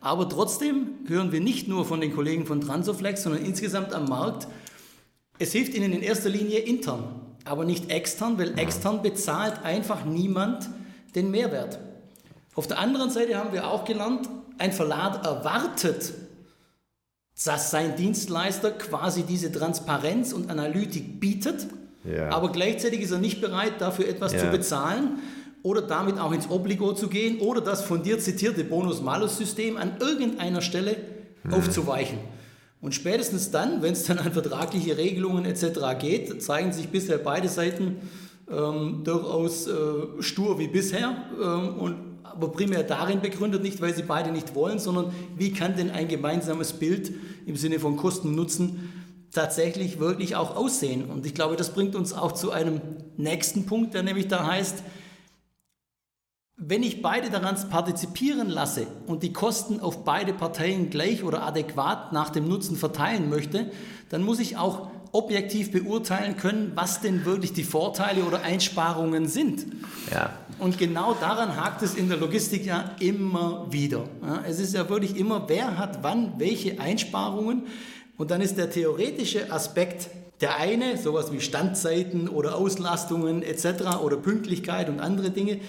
Aber 0.00 0.28
trotzdem 0.28 0.90
hören 1.08 1.32
wir 1.32 1.40
nicht 1.40 1.66
nur 1.66 1.84
von 1.84 2.00
den 2.00 2.14
Kollegen 2.14 2.46
von 2.46 2.60
Transoflex, 2.60 3.24
sondern 3.24 3.44
insgesamt 3.44 3.92
am 3.94 4.04
Markt, 4.04 4.46
es 5.40 5.50
hilft 5.50 5.74
ihnen 5.74 5.92
in 5.92 6.02
erster 6.02 6.28
Linie 6.28 6.60
intern 6.60 7.27
aber 7.48 7.64
nicht 7.64 7.90
extern, 7.90 8.38
weil 8.38 8.58
extern 8.58 9.02
bezahlt 9.02 9.64
einfach 9.64 10.04
niemand 10.04 10.68
den 11.14 11.30
Mehrwert. 11.30 11.78
Auf 12.54 12.66
der 12.66 12.78
anderen 12.78 13.10
Seite 13.10 13.36
haben 13.36 13.52
wir 13.52 13.68
auch 13.68 13.84
gelernt, 13.84 14.28
ein 14.58 14.72
Verlag 14.72 15.24
erwartet 15.24 16.12
dass 17.44 17.70
sein 17.70 17.94
Dienstleister 17.96 18.72
quasi 18.72 19.22
diese 19.22 19.52
Transparenz 19.52 20.32
und 20.32 20.50
Analytik 20.50 21.20
bietet, 21.20 21.68
ja. 22.04 22.30
aber 22.30 22.50
gleichzeitig 22.50 23.00
ist 23.02 23.12
er 23.12 23.18
nicht 23.18 23.40
bereit, 23.40 23.74
dafür 23.80 24.08
etwas 24.08 24.32
ja. 24.32 24.40
zu 24.40 24.46
bezahlen 24.46 25.20
oder 25.62 25.82
damit 25.82 26.18
auch 26.18 26.32
ins 26.32 26.50
Obligo 26.50 26.94
zu 26.94 27.08
gehen 27.08 27.38
oder 27.38 27.60
das 27.60 27.82
von 27.82 28.02
dir 28.02 28.18
zitierte 28.18 28.64
Bonus-Malus-System 28.64 29.76
an 29.76 29.96
irgendeiner 30.00 30.62
Stelle 30.62 30.96
mhm. 31.44 31.54
aufzuweichen. 31.54 32.18
Und 32.80 32.94
spätestens 32.94 33.50
dann, 33.50 33.82
wenn 33.82 33.92
es 33.92 34.04
dann 34.04 34.18
an 34.18 34.32
vertragliche 34.32 34.96
Regelungen 34.96 35.44
etc. 35.44 35.80
geht, 35.98 36.42
zeigen 36.42 36.72
sich 36.72 36.88
bisher 36.88 37.18
beide 37.18 37.48
Seiten 37.48 37.96
ähm, 38.50 39.02
durchaus 39.04 39.66
äh, 39.66 39.72
stur 40.20 40.58
wie 40.58 40.68
bisher 40.68 41.16
ähm, 41.42 41.78
und 41.78 42.08
aber 42.22 42.52
primär 42.52 42.84
darin 42.84 43.20
begründet, 43.20 43.64
nicht 43.64 43.80
weil 43.80 43.94
sie 43.96 44.04
beide 44.04 44.30
nicht 44.30 44.54
wollen, 44.54 44.78
sondern 44.78 45.12
wie 45.36 45.52
kann 45.52 45.74
denn 45.74 45.90
ein 45.90 46.06
gemeinsames 46.06 46.74
Bild 46.74 47.12
im 47.46 47.56
Sinne 47.56 47.80
von 47.80 47.96
Kosten-Nutzen 47.96 48.92
tatsächlich 49.32 49.98
wirklich 49.98 50.36
auch 50.36 50.54
aussehen? 50.54 51.10
Und 51.10 51.26
ich 51.26 51.34
glaube, 51.34 51.56
das 51.56 51.74
bringt 51.74 51.96
uns 51.96 52.12
auch 52.12 52.30
zu 52.30 52.52
einem 52.52 52.80
nächsten 53.16 53.66
Punkt, 53.66 53.94
der 53.94 54.04
nämlich 54.04 54.28
da 54.28 54.46
heißt, 54.46 54.84
wenn 56.60 56.82
ich 56.82 57.02
beide 57.02 57.30
daran 57.30 57.56
partizipieren 57.70 58.48
lasse 58.48 58.88
und 59.06 59.22
die 59.22 59.32
Kosten 59.32 59.78
auf 59.78 60.04
beide 60.04 60.32
Parteien 60.32 60.90
gleich 60.90 61.22
oder 61.22 61.44
adäquat 61.44 62.12
nach 62.12 62.30
dem 62.30 62.48
Nutzen 62.48 62.76
verteilen 62.76 63.30
möchte, 63.30 63.70
dann 64.08 64.24
muss 64.24 64.40
ich 64.40 64.56
auch 64.56 64.90
objektiv 65.12 65.70
beurteilen 65.70 66.36
können, 66.36 66.72
was 66.74 67.00
denn 67.00 67.24
wirklich 67.24 67.52
die 67.52 67.62
Vorteile 67.62 68.24
oder 68.24 68.42
Einsparungen 68.42 69.28
sind. 69.28 69.66
Ja. 70.12 70.30
Und 70.58 70.78
genau 70.78 71.14
daran 71.14 71.56
hakt 71.56 71.82
es 71.82 71.94
in 71.94 72.08
der 72.08 72.18
Logistik 72.18 72.66
ja 72.66 72.90
immer 72.98 73.66
wieder. 73.70 74.04
Ja, 74.20 74.42
es 74.46 74.58
ist 74.58 74.74
ja 74.74 74.88
wirklich 74.88 75.16
immer, 75.16 75.48
wer 75.48 75.78
hat 75.78 76.02
wann 76.02 76.34
welche 76.38 76.80
Einsparungen. 76.80 77.62
Und 78.16 78.32
dann 78.32 78.40
ist 78.40 78.58
der 78.58 78.68
theoretische 78.68 79.52
Aspekt 79.52 80.10
der 80.40 80.56
eine, 80.56 80.96
sowas 80.98 81.32
wie 81.32 81.40
Standzeiten 81.40 82.28
oder 82.28 82.56
Auslastungen 82.56 83.42
etc. 83.42 84.00
oder 84.02 84.16
Pünktlichkeit 84.16 84.88
und 84.88 84.98
andere 85.00 85.30
Dinge. 85.30 85.60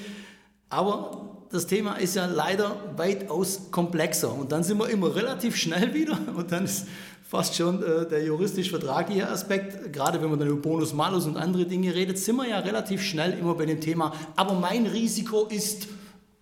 Aber 0.70 1.30
das 1.52 1.66
Thema 1.66 1.96
ist 1.96 2.16
ja 2.16 2.26
leider 2.26 2.76
weitaus 2.96 3.72
komplexer. 3.72 4.34
Und 4.34 4.52
dann 4.52 4.64
sind 4.64 4.78
wir 4.78 4.90
immer 4.90 5.16
relativ 5.16 5.56
schnell 5.56 5.94
wieder 5.94 6.18
und 6.36 6.52
dann 6.52 6.66
ist 6.66 6.88
fast 7.28 7.56
schon 7.56 7.84
äh, 7.84 8.08
der 8.08 8.24
juristisch-vertragliche 8.24 9.28
Aspekt. 9.28 9.94
Gerade 9.94 10.22
wenn 10.22 10.30
man 10.30 10.40
dann 10.40 10.48
über 10.48 10.62
Bonus, 10.62 10.94
Malus 10.94 11.26
und 11.26 11.38
andere 11.38 11.66
Dinge 11.66 11.94
redet, 11.94 12.18
sind 12.18 12.38
wir 12.38 12.48
ja 12.48 12.60
relativ 12.60 13.04
schnell 13.04 13.38
immer 13.38 13.56
bei 13.56 13.66
dem 13.66 13.80
Thema, 13.80 14.14
aber 14.36 14.54
mein 14.54 14.88
Risiko 14.88 15.46
ist 15.46 15.88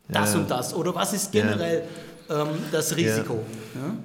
das 0.08 0.34
ja. 0.34 0.40
und 0.40 0.50
das. 0.50 0.74
Oder 0.74 0.96
was 0.96 1.14
ist 1.14 1.32
generell 1.32 1.84
ja. 2.30 2.44
ähm, 2.44 2.50
das 2.72 2.96
Risiko? 2.96 3.44
Ja. 3.76 3.96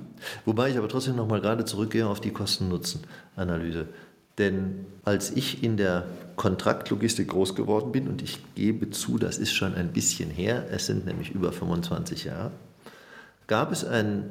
Wobei 0.45 0.71
ich 0.71 0.79
aber 0.79 0.89
trotzdem 0.89 1.17
nochmal 1.17 1.41
gerade 1.41 1.65
zurückgehe 1.65 2.07
auf 2.07 2.21
die 2.21 2.31
Kosten-Nutzen-Analyse. 2.31 3.87
Denn 4.39 4.87
als 5.05 5.31
ich 5.31 5.63
in 5.63 5.77
der 5.77 6.07
Kontraktlogistik 6.37 7.29
groß 7.29 7.55
geworden 7.55 7.93
bin, 7.93 8.09
und 8.09 8.23
ich 8.23 8.41
gebe 8.55 8.91
zu, 8.91 9.19
das 9.19 9.39
ist 9.39 9.53
schon 9.53 9.75
ein 9.75 9.93
bisschen 9.93 10.31
her, 10.31 10.67
es 10.71 10.87
sind 10.87 11.05
nämlich 11.05 11.31
über 11.33 11.53
25 11.53 12.25
Jahre, 12.25 12.53
gab 13.47 13.73
es 13.73 13.85
ein 13.85 14.31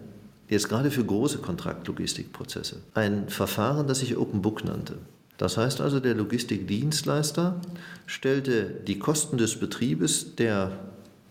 jetzt 0.52 0.68
gerade 0.68 0.92
für 0.92 1.06
große 1.06 1.38
Kontraktlogistikprozesse, 1.38 2.78
ein 2.94 3.30
Verfahren, 3.30 3.88
das 3.88 4.00
sich 4.00 4.18
Open 4.18 4.42
Book 4.42 4.66
nannte. 4.66 4.98
Das 5.38 5.58
heißt 5.58 5.82
also, 5.82 6.00
der 6.00 6.14
Logistikdienstleister 6.14 7.60
stellte 8.06 8.66
die 8.66 9.00
Kosten 9.00 9.38
des 9.38 9.56
Betriebes 9.56 10.36
der 10.36 10.72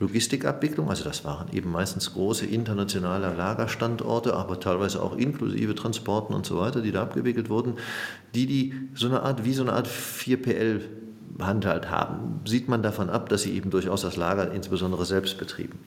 Logistikabwicklung, 0.01 0.89
also 0.89 1.05
das 1.05 1.25
waren 1.25 1.53
eben 1.53 1.71
meistens 1.71 2.15
große 2.15 2.47
internationale 2.47 3.35
Lagerstandorte, 3.35 4.35
aber 4.35 4.59
teilweise 4.59 5.03
auch 5.03 5.17
inklusive 5.17 5.75
Transporten 5.75 6.35
und 6.35 6.47
so 6.47 6.59
weiter, 6.59 6.81
die 6.81 6.91
da 6.91 7.03
abgewickelt 7.03 7.51
wurden, 7.51 7.75
die 8.35 8.47
die 8.47 8.75
so 8.95 9.07
eine 9.07 9.23
Art 9.23 9.45
wie 9.45 9.53
so 9.53 9.63
eine 9.63 9.75
Art 9.75 9.87
4PL 9.87 10.81
Handhalt 11.39 11.91
haben, 11.91 12.41
sieht 12.45 12.69
man 12.69 12.83
davon 12.83 13.11
ab, 13.11 13.29
dass 13.29 13.43
sie 13.43 13.55
eben 13.55 13.71
durchaus 13.71 14.03
das 14.03 14.17
Lager 14.17 14.51
insbesondere 14.53 15.05
selbst 15.05 15.39
betrieben. 15.39 15.79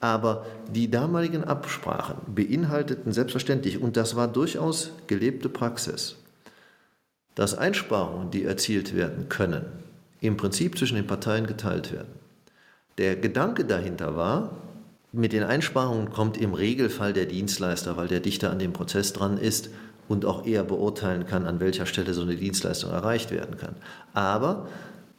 Aber 0.00 0.46
die 0.70 0.90
damaligen 0.90 1.44
Absprachen 1.44 2.16
beinhalteten 2.34 3.12
selbstverständlich, 3.12 3.80
und 3.80 3.96
das 3.96 4.16
war 4.16 4.28
durchaus 4.28 4.92
gelebte 5.06 5.48
Praxis, 5.48 6.16
dass 7.34 7.56
Einsparungen, 7.56 8.30
die 8.30 8.44
erzielt 8.44 8.94
werden 8.94 9.28
können, 9.28 9.64
im 10.20 10.36
Prinzip 10.36 10.76
zwischen 10.76 10.96
den 10.96 11.06
Parteien 11.06 11.46
geteilt 11.46 11.92
werden. 11.92 12.21
Der 12.98 13.16
Gedanke 13.16 13.64
dahinter 13.64 14.16
war, 14.16 14.50
mit 15.12 15.32
den 15.32 15.42
Einsparungen 15.42 16.10
kommt 16.10 16.36
im 16.36 16.54
Regelfall 16.54 17.12
der 17.12 17.26
Dienstleister, 17.26 17.96
weil 17.96 18.08
der 18.08 18.20
dichter 18.20 18.50
an 18.50 18.58
dem 18.58 18.72
Prozess 18.72 19.12
dran 19.12 19.38
ist 19.38 19.70
und 20.08 20.24
auch 20.24 20.46
eher 20.46 20.64
beurteilen 20.64 21.26
kann, 21.26 21.46
an 21.46 21.60
welcher 21.60 21.86
Stelle 21.86 22.14
so 22.14 22.22
eine 22.22 22.36
Dienstleistung 22.36 22.90
erreicht 22.90 23.30
werden 23.30 23.56
kann. 23.56 23.76
Aber 24.14 24.68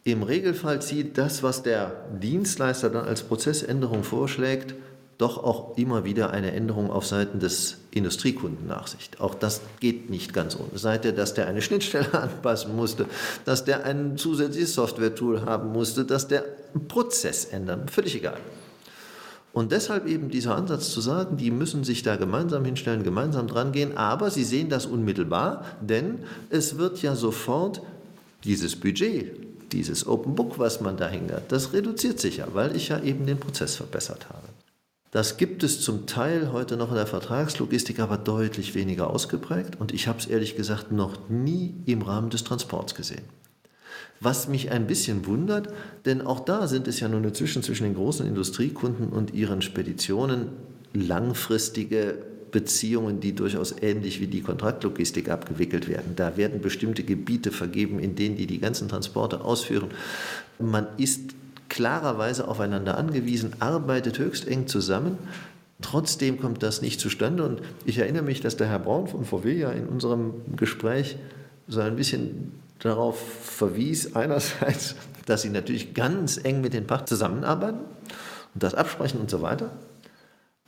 im 0.03 0.23
Regelfall 0.23 0.81
zieht 0.81 1.17
das, 1.17 1.43
was 1.43 1.63
der 1.63 1.93
Dienstleister 2.21 2.89
dann 2.89 3.05
als 3.05 3.23
Prozessänderung 3.23 4.03
vorschlägt, 4.03 4.75
doch 5.23 5.41
auch 5.41 5.77
immer 5.77 6.03
wieder 6.03 6.31
eine 6.31 6.51
Änderung 6.51 6.91
auf 6.91 7.05
Seiten 7.07 7.39
des 7.39 7.77
Industriekunden 7.91 8.67
nach 8.67 8.87
sich. 8.87 9.09
Auch 9.19 9.35
das 9.35 9.61
geht 9.79 10.09
nicht 10.09 10.33
ganz 10.33 10.57
ohne. 10.57 10.77
Seit 10.77 11.05
er, 11.05 11.13
dass 11.13 11.33
der 11.33 11.47
eine 11.47 11.61
Schnittstelle 11.61 12.13
anpassen 12.21 12.75
musste, 12.75 13.05
dass 13.45 13.63
der 13.63 13.85
ein 13.85 14.17
zusätzliches 14.17 14.73
Software-Tool 14.75 15.43
haben 15.43 15.71
musste, 15.71 16.03
dass 16.03 16.27
der 16.27 16.43
einen 16.73 16.89
Prozess 16.89 17.45
ändern, 17.45 17.87
völlig 17.87 18.15
egal. 18.15 18.37
Und 19.53 19.71
deshalb 19.71 20.07
eben 20.07 20.29
dieser 20.29 20.55
Ansatz 20.57 20.89
zu 20.91 20.99
sagen, 20.99 21.37
die 21.37 21.51
müssen 21.51 21.85
sich 21.85 22.03
da 22.03 22.17
gemeinsam 22.17 22.65
hinstellen, 22.65 23.03
gemeinsam 23.03 23.47
dran 23.47 23.71
gehen, 23.71 23.97
aber 23.97 24.29
sie 24.29 24.43
sehen 24.43 24.67
das 24.67 24.85
unmittelbar, 24.85 25.63
denn 25.79 26.19
es 26.49 26.77
wird 26.77 27.01
ja 27.01 27.15
sofort 27.15 27.81
dieses 28.43 28.75
Budget 28.75 29.53
dieses 29.71 30.05
Open 30.05 30.35
Book, 30.35 30.59
was 30.59 30.81
man 30.81 30.97
da 30.97 31.07
hängt, 31.07 31.31
das 31.49 31.73
reduziert 31.73 32.19
sich 32.19 32.37
ja, 32.37 32.47
weil 32.53 32.75
ich 32.75 32.89
ja 32.89 33.01
eben 33.01 33.25
den 33.25 33.39
Prozess 33.39 33.75
verbessert 33.75 34.27
habe. 34.29 34.52
Das 35.13 35.37
gibt 35.37 35.61
es 35.61 35.79
zum 35.79 36.07
Teil 36.07 36.51
heute 36.51 36.75
noch 36.75 36.89
in 36.89 36.95
der 36.95 37.05
Vertragslogistik, 37.05 37.99
aber 37.99 38.17
deutlich 38.17 38.73
weniger 38.73 39.11
ausgeprägt 39.11 39.79
und 39.79 39.93
ich 39.93 40.07
habe 40.07 40.17
es 40.17 40.25
ehrlich 40.25 40.57
gesagt 40.57 40.91
noch 40.91 41.29
nie 41.29 41.75
im 41.85 42.01
Rahmen 42.01 42.31
des 42.31 42.43
Transports 42.43 42.95
gesehen. 42.95 43.21
Was 44.19 44.47
mich 44.47 44.71
ein 44.71 44.87
bisschen 44.87 45.27
wundert, 45.27 45.71
denn 46.05 46.23
auch 46.23 46.39
da 46.39 46.65
sind 46.65 46.87
es 46.87 46.99
ja 46.99 47.09
nur 47.09 47.23
inzwischen 47.23 47.61
zwischen 47.61 47.83
den 47.83 47.93
großen 47.93 48.25
Industriekunden 48.25 49.09
und 49.09 49.35
ihren 49.35 49.61
Speditionen 49.61 50.47
langfristige 50.95 52.17
Beziehungen, 52.49 53.19
die 53.19 53.35
durchaus 53.35 53.75
ähnlich 53.83 54.19
wie 54.19 54.27
die 54.27 54.41
Kontraktlogistik 54.41 55.29
abgewickelt 55.29 55.87
werden. 55.87 56.13
Da 56.15 56.37
werden 56.37 56.59
bestimmte 56.59 57.03
Gebiete 57.03 57.51
vergeben, 57.51 57.99
in 57.99 58.15
denen 58.15 58.35
die 58.35 58.47
die 58.47 58.59
ganzen 58.59 58.89
Transporte 58.89 59.41
ausführen. 59.41 59.91
Man 60.57 60.87
ist 60.97 61.35
klarerweise 61.73 62.47
aufeinander 62.47 62.99
angewiesen, 62.99 63.53
arbeitet 63.59 64.19
höchst 64.19 64.47
eng 64.47 64.67
zusammen. 64.67 65.17
Trotzdem 65.81 66.39
kommt 66.39 66.61
das 66.61 66.83
nicht 66.83 66.99
zustande. 66.99 67.43
Und 67.43 67.63
ich 67.83 67.97
erinnere 67.97 68.21
mich, 68.21 68.41
dass 68.41 68.55
der 68.55 68.67
Herr 68.67 68.77
Braun 68.77 69.07
von 69.07 69.25
VW 69.25 69.57
ja 69.57 69.71
in 69.71 69.87
unserem 69.87 70.35
Gespräch 70.55 71.17
so 71.67 71.81
ein 71.81 71.95
bisschen 71.95 72.51
darauf 72.77 73.17
verwies, 73.17 74.15
einerseits, 74.15 74.95
dass 75.25 75.41
sie 75.41 75.49
natürlich 75.49 75.95
ganz 75.95 76.39
eng 76.43 76.61
mit 76.61 76.73
den 76.73 76.85
Pacht 76.85 77.09
zusammenarbeiten 77.09 77.79
und 78.53 78.61
das 78.61 78.75
absprechen 78.75 79.19
und 79.19 79.31
so 79.31 79.41
weiter. 79.41 79.71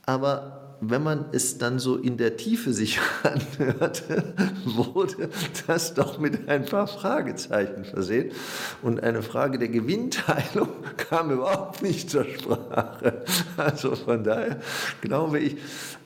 Aber 0.06 0.65
wenn 0.80 1.02
man 1.02 1.26
es 1.32 1.58
dann 1.58 1.78
so 1.78 1.96
in 1.96 2.16
der 2.16 2.36
Tiefe 2.36 2.72
sich 2.72 3.00
anhörte, 3.22 4.34
wurde 4.64 5.30
das 5.66 5.94
doch 5.94 6.18
mit 6.18 6.48
ein 6.48 6.64
paar 6.64 6.86
Fragezeichen 6.86 7.84
versehen. 7.84 8.32
Und 8.82 9.02
eine 9.02 9.22
Frage 9.22 9.58
der 9.58 9.68
Gewinnteilung 9.68 10.68
kam 10.96 11.30
überhaupt 11.30 11.82
nicht 11.82 12.10
zur 12.10 12.24
Sprache. 12.24 13.24
Also 13.56 13.94
von 13.96 14.24
daher 14.24 14.60
glaube 15.00 15.38
ich, 15.38 15.56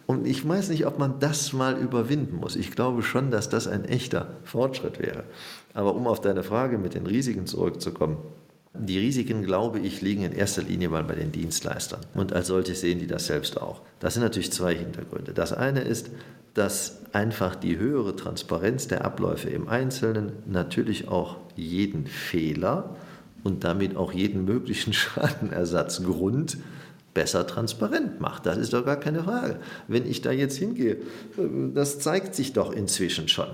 und 0.07 0.27
ich 0.27 0.47
weiß 0.47 0.71
nicht, 0.71 0.87
ob 0.87 0.99
man 0.99 1.21
das 1.21 1.53
mal 1.53 1.77
überwinden 1.79 2.37
muss. 2.37 2.57
Ich 2.57 2.73
glaube 2.73 3.03
schon, 3.03 3.31
dass 3.31 3.49
das 3.49 3.69
ein 3.69 3.85
echter 3.85 4.27
Fortschritt 4.43 4.99
wäre. 4.99 5.23
Aber 5.73 5.95
um 5.95 6.09
auf 6.09 6.21
deine 6.21 6.43
Frage 6.43 6.79
mit 6.79 6.95
den 6.95 7.07
Risiken 7.07 7.47
zurückzukommen, 7.47 8.17
die 8.73 8.99
Risiken, 8.99 9.43
glaube 9.43 9.81
ich, 9.81 10.01
liegen 10.01 10.23
in 10.23 10.33
erster 10.33 10.63
Linie 10.63 10.89
mal 10.89 11.03
bei 11.03 11.15
den 11.15 11.33
Dienstleistern. 11.33 12.01
Und 12.15 12.33
als 12.33 12.47
solche 12.49 12.75
sehen 12.75 13.01
die 13.01 13.07
das 13.07 13.27
selbst 13.27 13.61
auch. 13.61 13.83
Das 13.99 14.15
sind 14.15 14.23
natürlich 14.23 14.53
zwei 14.53 14.75
Hintergründe. 14.75 15.33
Das 15.33 15.53
eine 15.53 15.81
ist, 15.81 16.11
dass 16.55 17.01
einfach 17.13 17.57
die 17.57 17.79
höhere 17.79 18.15
Transparenz 18.17 18.89
der 18.89 19.05
Abläufe 19.05 19.51
im 19.51 19.69
Einzelnen 19.69 20.33
natürlich 20.47 21.09
auch 21.09 21.37
jeden 21.57 22.07
Fehler 22.07 22.97
und 23.43 23.65
damit 23.65 23.97
auch 23.97 24.13
jeden 24.13 24.45
möglichen 24.45 24.93
Schadenersatzgrund 24.93 26.59
besser 27.13 27.47
transparent 27.47 28.21
macht. 28.21 28.47
Das 28.47 28.57
ist 28.57 28.73
doch 28.73 28.85
gar 28.85 28.99
keine 28.99 29.25
Frage. 29.25 29.59
Wenn 29.89 30.07
ich 30.09 30.23
da 30.23 30.31
jetzt 30.31 30.57
hingehe, 30.57 30.99
das 31.75 31.99
zeigt 31.99 32.37
sich 32.37 32.53
doch 32.53 32.73
inzwischen 32.73 33.27
schon. 33.27 33.49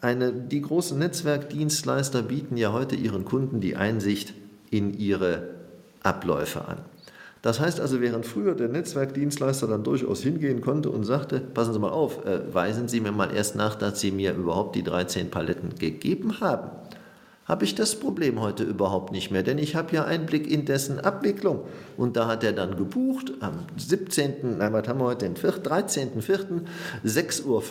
Eine, 0.00 0.32
die 0.32 0.60
großen 0.60 0.96
Netzwerkdienstleister 0.96 2.22
bieten 2.22 2.56
ja 2.56 2.72
heute 2.72 2.94
ihren 2.94 3.24
Kunden 3.24 3.60
die 3.60 3.74
Einsicht 3.74 4.32
in 4.70 4.98
ihre 4.98 5.48
Abläufe 6.02 6.66
an. 6.66 6.78
Das 7.42 7.58
heißt 7.58 7.80
also, 7.80 8.00
während 8.02 8.26
früher 8.26 8.54
der 8.54 8.68
Netzwerkdienstleister 8.68 9.66
dann 9.66 9.82
durchaus 9.82 10.22
hingehen 10.22 10.60
konnte 10.60 10.90
und 10.90 11.04
sagte, 11.04 11.40
passen 11.40 11.72
Sie 11.72 11.78
mal 11.78 11.90
auf, 11.90 12.26
äh, 12.26 12.52
weisen 12.52 12.86
Sie 12.86 13.00
mir 13.00 13.12
mal 13.12 13.34
erst 13.34 13.56
nach, 13.56 13.76
dass 13.76 14.00
Sie 14.00 14.10
mir 14.10 14.34
überhaupt 14.34 14.76
die 14.76 14.82
13 14.82 15.30
Paletten 15.30 15.74
gegeben 15.78 16.40
haben, 16.40 16.70
habe 17.46 17.64
ich 17.64 17.74
das 17.74 17.96
Problem 17.96 18.40
heute 18.40 18.62
überhaupt 18.62 19.10
nicht 19.10 19.30
mehr, 19.32 19.42
denn 19.42 19.58
ich 19.58 19.74
habe 19.74 19.96
ja 19.96 20.04
Einblick 20.04 20.48
in 20.48 20.66
dessen 20.66 21.00
Abwicklung. 21.00 21.64
Und 21.96 22.16
da 22.16 22.28
hat 22.28 22.44
er 22.44 22.52
dann 22.52 22.76
gebucht 22.76 23.32
am 23.40 23.64
17., 23.76 24.58
nein, 24.58 24.72
was 24.72 24.86
haben 24.86 25.00
wir 25.00 25.06
heute, 25.06 25.24
den 25.24 25.34
13.04., 25.34 26.60
6.05 27.04 27.44
Uhr, 27.46 27.62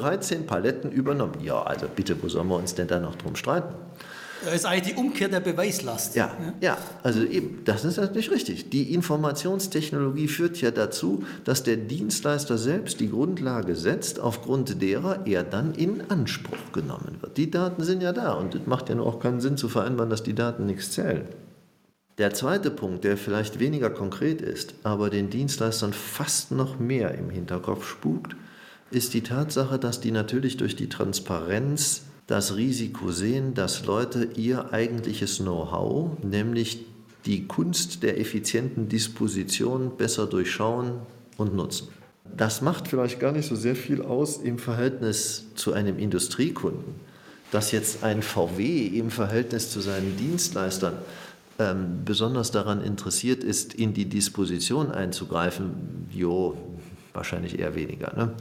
13 0.00 0.46
Paletten 0.46 0.92
übernommen. 0.92 1.36
Ja, 1.42 1.62
also 1.62 1.86
bitte, 1.94 2.20
wo 2.22 2.28
sollen 2.28 2.48
wir 2.48 2.56
uns 2.56 2.74
denn 2.74 2.88
da 2.88 3.00
noch 3.00 3.14
drum 3.14 3.36
streiten? 3.36 3.72
Das 4.44 4.54
ist 4.54 4.64
eigentlich 4.64 4.94
die 4.94 5.00
Umkehr 5.00 5.28
der 5.28 5.40
Beweislast. 5.40 6.16
Ja, 6.16 6.36
ja, 6.60 6.76
also 7.02 7.22
eben, 7.22 7.60
das 7.64 7.84
ist 7.84 7.96
natürlich 7.96 8.30
richtig. 8.30 8.70
Die 8.70 8.92
Informationstechnologie 8.92 10.28
führt 10.28 10.60
ja 10.60 10.70
dazu, 10.70 11.24
dass 11.44 11.62
der 11.62 11.76
Dienstleister 11.76 12.58
selbst 12.58 13.00
die 13.00 13.10
Grundlage 13.10 13.76
setzt, 13.76 14.18
aufgrund 14.18 14.82
derer 14.82 15.26
er 15.26 15.44
dann 15.44 15.74
in 15.74 16.10
Anspruch 16.10 16.72
genommen 16.72 17.18
wird. 17.20 17.36
Die 17.36 17.50
Daten 17.50 17.84
sind 17.84 18.02
ja 18.02 18.12
da 18.12 18.32
und 18.32 18.54
es 18.54 18.66
macht 18.66 18.88
ja 18.88 18.96
nur 18.96 19.06
auch 19.06 19.20
keinen 19.20 19.40
Sinn 19.40 19.56
zu 19.56 19.68
vereinbaren, 19.68 20.10
dass 20.10 20.22
die 20.22 20.34
Daten 20.34 20.66
nichts 20.66 20.90
zählen. 20.90 21.26
Der 22.18 22.34
zweite 22.34 22.70
Punkt, 22.70 23.04
der 23.04 23.16
vielleicht 23.16 23.58
weniger 23.58 23.88
konkret 23.88 24.42
ist, 24.42 24.74
aber 24.82 25.08
den 25.08 25.30
Dienstleistern 25.30 25.92
fast 25.92 26.50
noch 26.50 26.78
mehr 26.78 27.14
im 27.14 27.30
Hinterkopf 27.30 27.88
spukt, 27.88 28.36
ist 28.90 29.14
die 29.14 29.22
Tatsache, 29.22 29.78
dass 29.78 30.00
die 30.00 30.10
natürlich 30.10 30.58
durch 30.58 30.76
die 30.76 30.88
Transparenz 30.88 32.02
das 32.26 32.56
Risiko 32.56 33.10
sehen, 33.10 33.54
dass 33.54 33.84
Leute 33.84 34.28
ihr 34.36 34.72
eigentliches 34.72 35.38
Know-how, 35.38 36.22
nämlich 36.22 36.84
die 37.26 37.46
Kunst 37.46 38.02
der 38.02 38.18
effizienten 38.18 38.88
Disposition, 38.88 39.96
besser 39.96 40.26
durchschauen 40.26 41.00
und 41.36 41.54
nutzen. 41.54 41.88
Das 42.36 42.62
macht 42.62 42.88
vielleicht 42.88 43.20
gar 43.20 43.32
nicht 43.32 43.48
so 43.48 43.56
sehr 43.56 43.76
viel 43.76 44.02
aus 44.02 44.38
im 44.38 44.58
Verhältnis 44.58 45.46
zu 45.54 45.72
einem 45.72 45.98
Industriekunden. 45.98 46.94
Dass 47.50 47.70
jetzt 47.70 48.02
ein 48.02 48.22
VW 48.22 48.86
im 48.86 49.10
Verhältnis 49.10 49.70
zu 49.70 49.80
seinen 49.80 50.16
Dienstleistern 50.16 50.94
ähm, 51.58 52.00
besonders 52.04 52.50
daran 52.50 52.82
interessiert 52.82 53.44
ist, 53.44 53.74
in 53.74 53.92
die 53.92 54.06
Disposition 54.06 54.90
einzugreifen, 54.90 56.06
jo, 56.10 56.56
wahrscheinlich 57.12 57.58
eher 57.58 57.74
weniger. 57.74 58.16
Ne? 58.16 58.32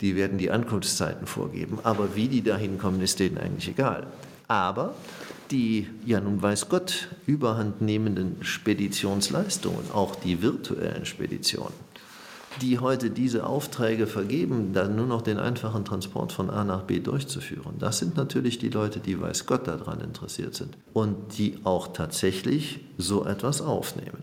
Die 0.00 0.16
werden 0.16 0.38
die 0.38 0.50
Ankunftszeiten 0.50 1.26
vorgeben. 1.26 1.78
Aber 1.82 2.14
wie 2.16 2.28
die 2.28 2.42
da 2.42 2.56
hinkommen, 2.56 3.00
ist 3.00 3.18
denen 3.18 3.38
eigentlich 3.38 3.68
egal. 3.68 4.06
Aber 4.48 4.94
die, 5.50 5.88
ja 6.06 6.20
nun 6.20 6.40
weiß 6.40 6.68
Gott, 6.68 7.08
überhand 7.26 7.80
nehmenden 7.80 8.36
Speditionsleistungen, 8.40 9.90
auch 9.92 10.16
die 10.16 10.42
virtuellen 10.42 11.04
Speditionen, 11.06 11.74
die 12.60 12.78
heute 12.78 13.10
diese 13.10 13.46
Aufträge 13.46 14.06
vergeben, 14.06 14.72
dann 14.72 14.96
nur 14.96 15.06
noch 15.06 15.22
den 15.22 15.38
einfachen 15.38 15.84
Transport 15.84 16.32
von 16.32 16.50
A 16.50 16.64
nach 16.64 16.82
B 16.82 16.98
durchzuführen. 16.98 17.74
Das 17.78 17.98
sind 17.98 18.16
natürlich 18.16 18.58
die 18.58 18.70
Leute, 18.70 19.00
die 19.00 19.20
weiß 19.20 19.46
Gott 19.46 19.68
daran 19.68 20.00
interessiert 20.00 20.54
sind 20.54 20.76
und 20.92 21.38
die 21.38 21.58
auch 21.64 21.92
tatsächlich 21.92 22.80
so 22.98 23.24
etwas 23.24 23.60
aufnehmen. 23.60 24.22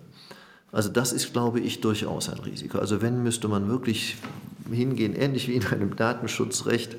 Also 0.72 0.90
das 0.90 1.14
ist, 1.14 1.32
glaube 1.32 1.62
ich, 1.62 1.80
durchaus 1.80 2.30
ein 2.30 2.40
Risiko. 2.40 2.80
Also 2.80 3.02
wenn 3.02 3.24
müsste 3.24 3.48
man 3.48 3.70
wirklich 3.70 4.18
hingehen, 4.74 5.16
ähnlich 5.16 5.48
wie 5.48 5.56
in 5.56 5.66
einem 5.66 5.96
Datenschutzrecht, 5.96 6.96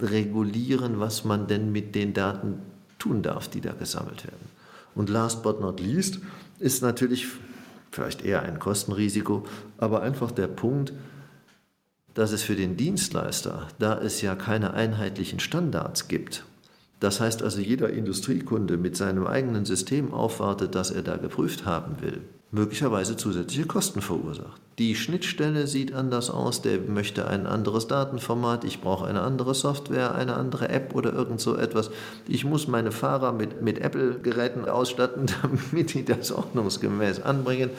regulieren, 0.00 1.00
was 1.00 1.24
man 1.24 1.46
denn 1.46 1.70
mit 1.72 1.94
den 1.94 2.14
Daten 2.14 2.60
tun 2.98 3.22
darf, 3.22 3.48
die 3.48 3.60
da 3.60 3.72
gesammelt 3.72 4.24
werden. 4.24 4.48
Und 4.94 5.08
last 5.08 5.42
but 5.42 5.60
not 5.60 5.80
least 5.80 6.20
ist 6.58 6.82
natürlich 6.82 7.26
vielleicht 7.90 8.24
eher 8.24 8.42
ein 8.42 8.58
Kostenrisiko, 8.58 9.46
aber 9.78 10.02
einfach 10.02 10.30
der 10.30 10.46
Punkt, 10.46 10.92
dass 12.14 12.32
es 12.32 12.42
für 12.42 12.56
den 12.56 12.76
Dienstleister, 12.76 13.68
da 13.78 13.98
es 13.98 14.20
ja 14.22 14.34
keine 14.34 14.74
einheitlichen 14.74 15.40
Standards 15.40 16.08
gibt, 16.08 16.44
das 17.02 17.20
heißt 17.20 17.42
also 17.42 17.60
jeder 17.60 17.90
Industriekunde 17.90 18.76
mit 18.76 18.96
seinem 18.96 19.26
eigenen 19.26 19.64
System 19.64 20.14
aufwartet, 20.14 20.76
das 20.76 20.92
er 20.92 21.02
da 21.02 21.16
geprüft 21.16 21.66
haben 21.66 21.96
will, 22.00 22.20
möglicherweise 22.52 23.16
zusätzliche 23.16 23.66
Kosten 23.66 24.00
verursacht. 24.00 24.60
Die 24.78 24.94
Schnittstelle 24.94 25.66
sieht 25.66 25.94
anders 25.94 26.30
aus, 26.30 26.62
der 26.62 26.78
möchte 26.78 27.26
ein 27.26 27.48
anderes 27.48 27.88
Datenformat, 27.88 28.62
ich 28.62 28.80
brauche 28.80 29.04
eine 29.06 29.22
andere 29.22 29.52
Software, 29.52 30.14
eine 30.14 30.34
andere 30.34 30.68
App 30.68 30.94
oder 30.94 31.12
irgend 31.12 31.40
so 31.40 31.56
etwas. 31.56 31.90
Ich 32.28 32.44
muss 32.44 32.68
meine 32.68 32.92
Fahrer 32.92 33.32
mit, 33.32 33.62
mit 33.62 33.80
Apple-Geräten 33.80 34.68
ausstatten, 34.68 35.26
damit 35.42 35.94
die 35.94 36.04
das 36.04 36.30
ordnungsgemäß 36.30 37.20
anbringen. 37.20 37.70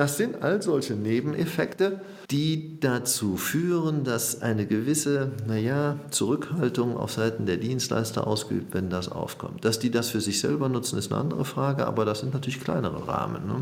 Das 0.00 0.16
sind 0.16 0.42
all 0.42 0.62
solche 0.62 0.94
Nebeneffekte, 0.94 2.00
die 2.30 2.80
dazu 2.80 3.36
führen, 3.36 4.02
dass 4.02 4.40
eine 4.40 4.64
gewisse, 4.64 5.32
naja, 5.46 5.98
Zurückhaltung 6.10 6.96
auf 6.96 7.12
Seiten 7.12 7.44
der 7.44 7.58
Dienstleister 7.58 8.26
ausgeübt, 8.26 8.72
wenn 8.72 8.88
das 8.88 9.10
aufkommt. 9.12 9.62
Dass 9.62 9.78
die 9.78 9.90
das 9.90 10.08
für 10.08 10.22
sich 10.22 10.40
selber 10.40 10.70
nutzen, 10.70 10.98
ist 10.98 11.12
eine 11.12 11.20
andere 11.20 11.44
Frage, 11.44 11.86
aber 11.86 12.06
das 12.06 12.20
sind 12.20 12.32
natürlich 12.32 12.62
kleinere 12.62 13.08
Rahmen. 13.08 13.46
Ne? 13.46 13.56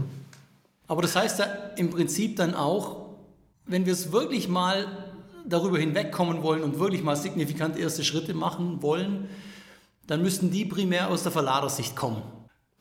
Aber 0.86 1.02
das 1.02 1.16
heißt 1.16 1.40
ja 1.40 1.46
im 1.76 1.90
Prinzip 1.90 2.36
dann 2.36 2.54
auch, 2.54 3.08
wenn 3.66 3.84
wir 3.84 3.92
es 3.92 4.12
wirklich 4.12 4.48
mal 4.48 4.86
darüber 5.44 5.78
hinwegkommen 5.78 6.44
wollen 6.44 6.62
und 6.62 6.78
wirklich 6.78 7.02
mal 7.02 7.16
signifikant 7.16 7.76
erste 7.76 8.04
Schritte 8.04 8.32
machen 8.32 8.80
wollen, 8.80 9.28
dann 10.06 10.22
müssten 10.22 10.52
die 10.52 10.66
primär 10.66 11.10
aus 11.10 11.24
der 11.24 11.32
Verladersicht 11.32 11.96
kommen. 11.96 12.22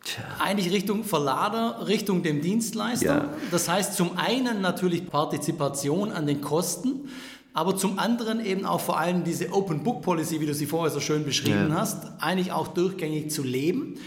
Tja. 0.04 0.24
Eigentlich 0.40 0.72
Richtung 0.72 1.04
Verlader, 1.04 1.88
Richtung 1.88 2.24
dem 2.24 2.42
Dienstleister. 2.42 3.06
Ja. 3.06 3.34
Das 3.52 3.68
heißt 3.68 3.96
zum 3.96 4.18
einen 4.18 4.62
natürlich 4.62 5.10
Partizipation 5.10 6.12
an 6.12 6.28
den 6.28 6.42
Kosten, 6.42 7.10
aber 7.54 7.76
zum 7.76 8.00
anderen 8.00 8.44
eben 8.44 8.66
auch 8.66 8.80
vor 8.80 9.00
allem 9.00 9.24
diese 9.24 9.52
Open 9.52 9.84
Book 9.84 10.04
Policy, 10.04 10.40
wie 10.40 10.46
du 10.46 10.54
sie 10.54 10.66
vorher 10.66 10.94
so 10.94 11.00
schön 11.00 11.26
beschrieben 11.26 11.70
ja. 11.70 11.76
hast, 11.76 12.08
eigentlich 12.20 12.52
auch 12.52 12.68
durchgängig 12.70 13.32
zu 13.32 13.44
leben 13.44 13.98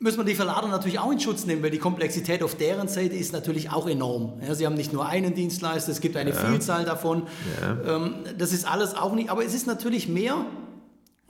müssen 0.00 0.16
wir 0.16 0.24
die 0.24 0.34
Verlader 0.34 0.66
natürlich 0.66 0.98
auch 0.98 1.12
in 1.12 1.20
Schutz 1.20 1.44
nehmen, 1.44 1.62
weil 1.62 1.70
die 1.70 1.78
Komplexität 1.78 2.42
auf 2.42 2.56
deren 2.56 2.88
Seite 2.88 3.14
ist 3.14 3.32
natürlich 3.32 3.70
auch 3.70 3.86
enorm. 3.86 4.40
Ja, 4.46 4.54
sie 4.54 4.66
haben 4.66 4.74
nicht 4.74 4.92
nur 4.92 5.06
einen 5.06 5.34
Dienstleister, 5.34 5.92
es 5.92 6.00
gibt 6.00 6.16
eine 6.16 6.30
ja. 6.30 6.36
Vielzahl 6.36 6.84
davon. 6.84 7.24
Ja. 7.60 7.96
Ähm, 7.96 8.14
das 8.36 8.52
ist 8.52 8.66
alles 8.66 8.96
auch 8.96 9.14
nicht, 9.14 9.30
aber 9.30 9.44
es 9.44 9.54
ist 9.54 9.66
natürlich 9.66 10.08
mehr. 10.08 10.46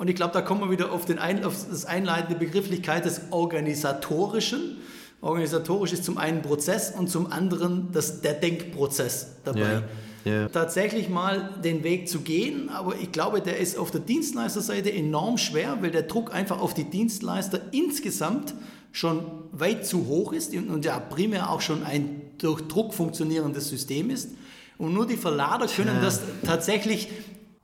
Und 0.00 0.08
ich 0.08 0.16
glaube, 0.16 0.32
da 0.32 0.40
kommen 0.40 0.62
wir 0.62 0.70
wieder 0.70 0.92
auf, 0.92 1.04
den 1.04 1.18
ein, 1.18 1.44
auf 1.44 1.54
das 1.68 1.84
einleitende 1.84 2.38
Begrifflichkeit 2.38 3.04
des 3.04 3.20
Organisatorischen. 3.32 4.78
Organisatorisch 5.20 5.92
ist 5.92 6.04
zum 6.04 6.16
einen 6.16 6.40
Prozess 6.40 6.90
und 6.90 7.10
zum 7.10 7.30
anderen 7.30 7.92
das, 7.92 8.22
der 8.22 8.32
Denkprozess 8.32 9.36
dabei 9.44 9.82
ja. 10.24 10.48
tatsächlich 10.48 11.10
mal 11.10 11.50
den 11.62 11.84
Weg 11.84 12.08
zu 12.08 12.20
gehen. 12.20 12.70
Aber 12.70 12.94
ich 12.98 13.12
glaube, 13.12 13.42
der 13.42 13.58
ist 13.58 13.76
auf 13.76 13.90
der 13.90 14.00
Dienstleisterseite 14.00 14.90
enorm 14.90 15.36
schwer, 15.36 15.76
weil 15.82 15.90
der 15.90 16.04
Druck 16.04 16.32
einfach 16.32 16.62
auf 16.62 16.72
die 16.72 16.84
Dienstleister 16.84 17.60
insgesamt 17.72 18.54
schon 18.92 19.20
weit 19.52 19.84
zu 19.84 20.06
hoch 20.06 20.32
ist 20.32 20.54
und 20.54 20.82
ja 20.82 20.98
primär 20.98 21.50
auch 21.50 21.60
schon 21.60 21.82
ein 21.82 22.22
durch 22.38 22.62
Druck 22.68 22.94
funktionierendes 22.94 23.68
System 23.68 24.08
ist. 24.08 24.30
Und 24.78 24.94
nur 24.94 25.06
die 25.06 25.18
Verlader 25.18 25.66
können 25.66 25.96
ja. 25.96 26.00
das 26.00 26.22
tatsächlich 26.42 27.08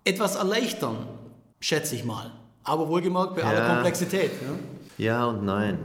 etwas 0.04 0.36
erleichtern, 0.36 0.98
schätze 1.60 1.94
ich 1.94 2.04
mal. 2.04 2.30
Aber 2.64 2.88
wohlgemerkt 2.88 3.36
bei 3.36 3.42
ja. 3.42 3.48
aller 3.48 3.74
Komplexität. 3.74 4.32
Ja? 4.98 5.04
ja 5.04 5.26
und 5.26 5.44
nein. 5.44 5.78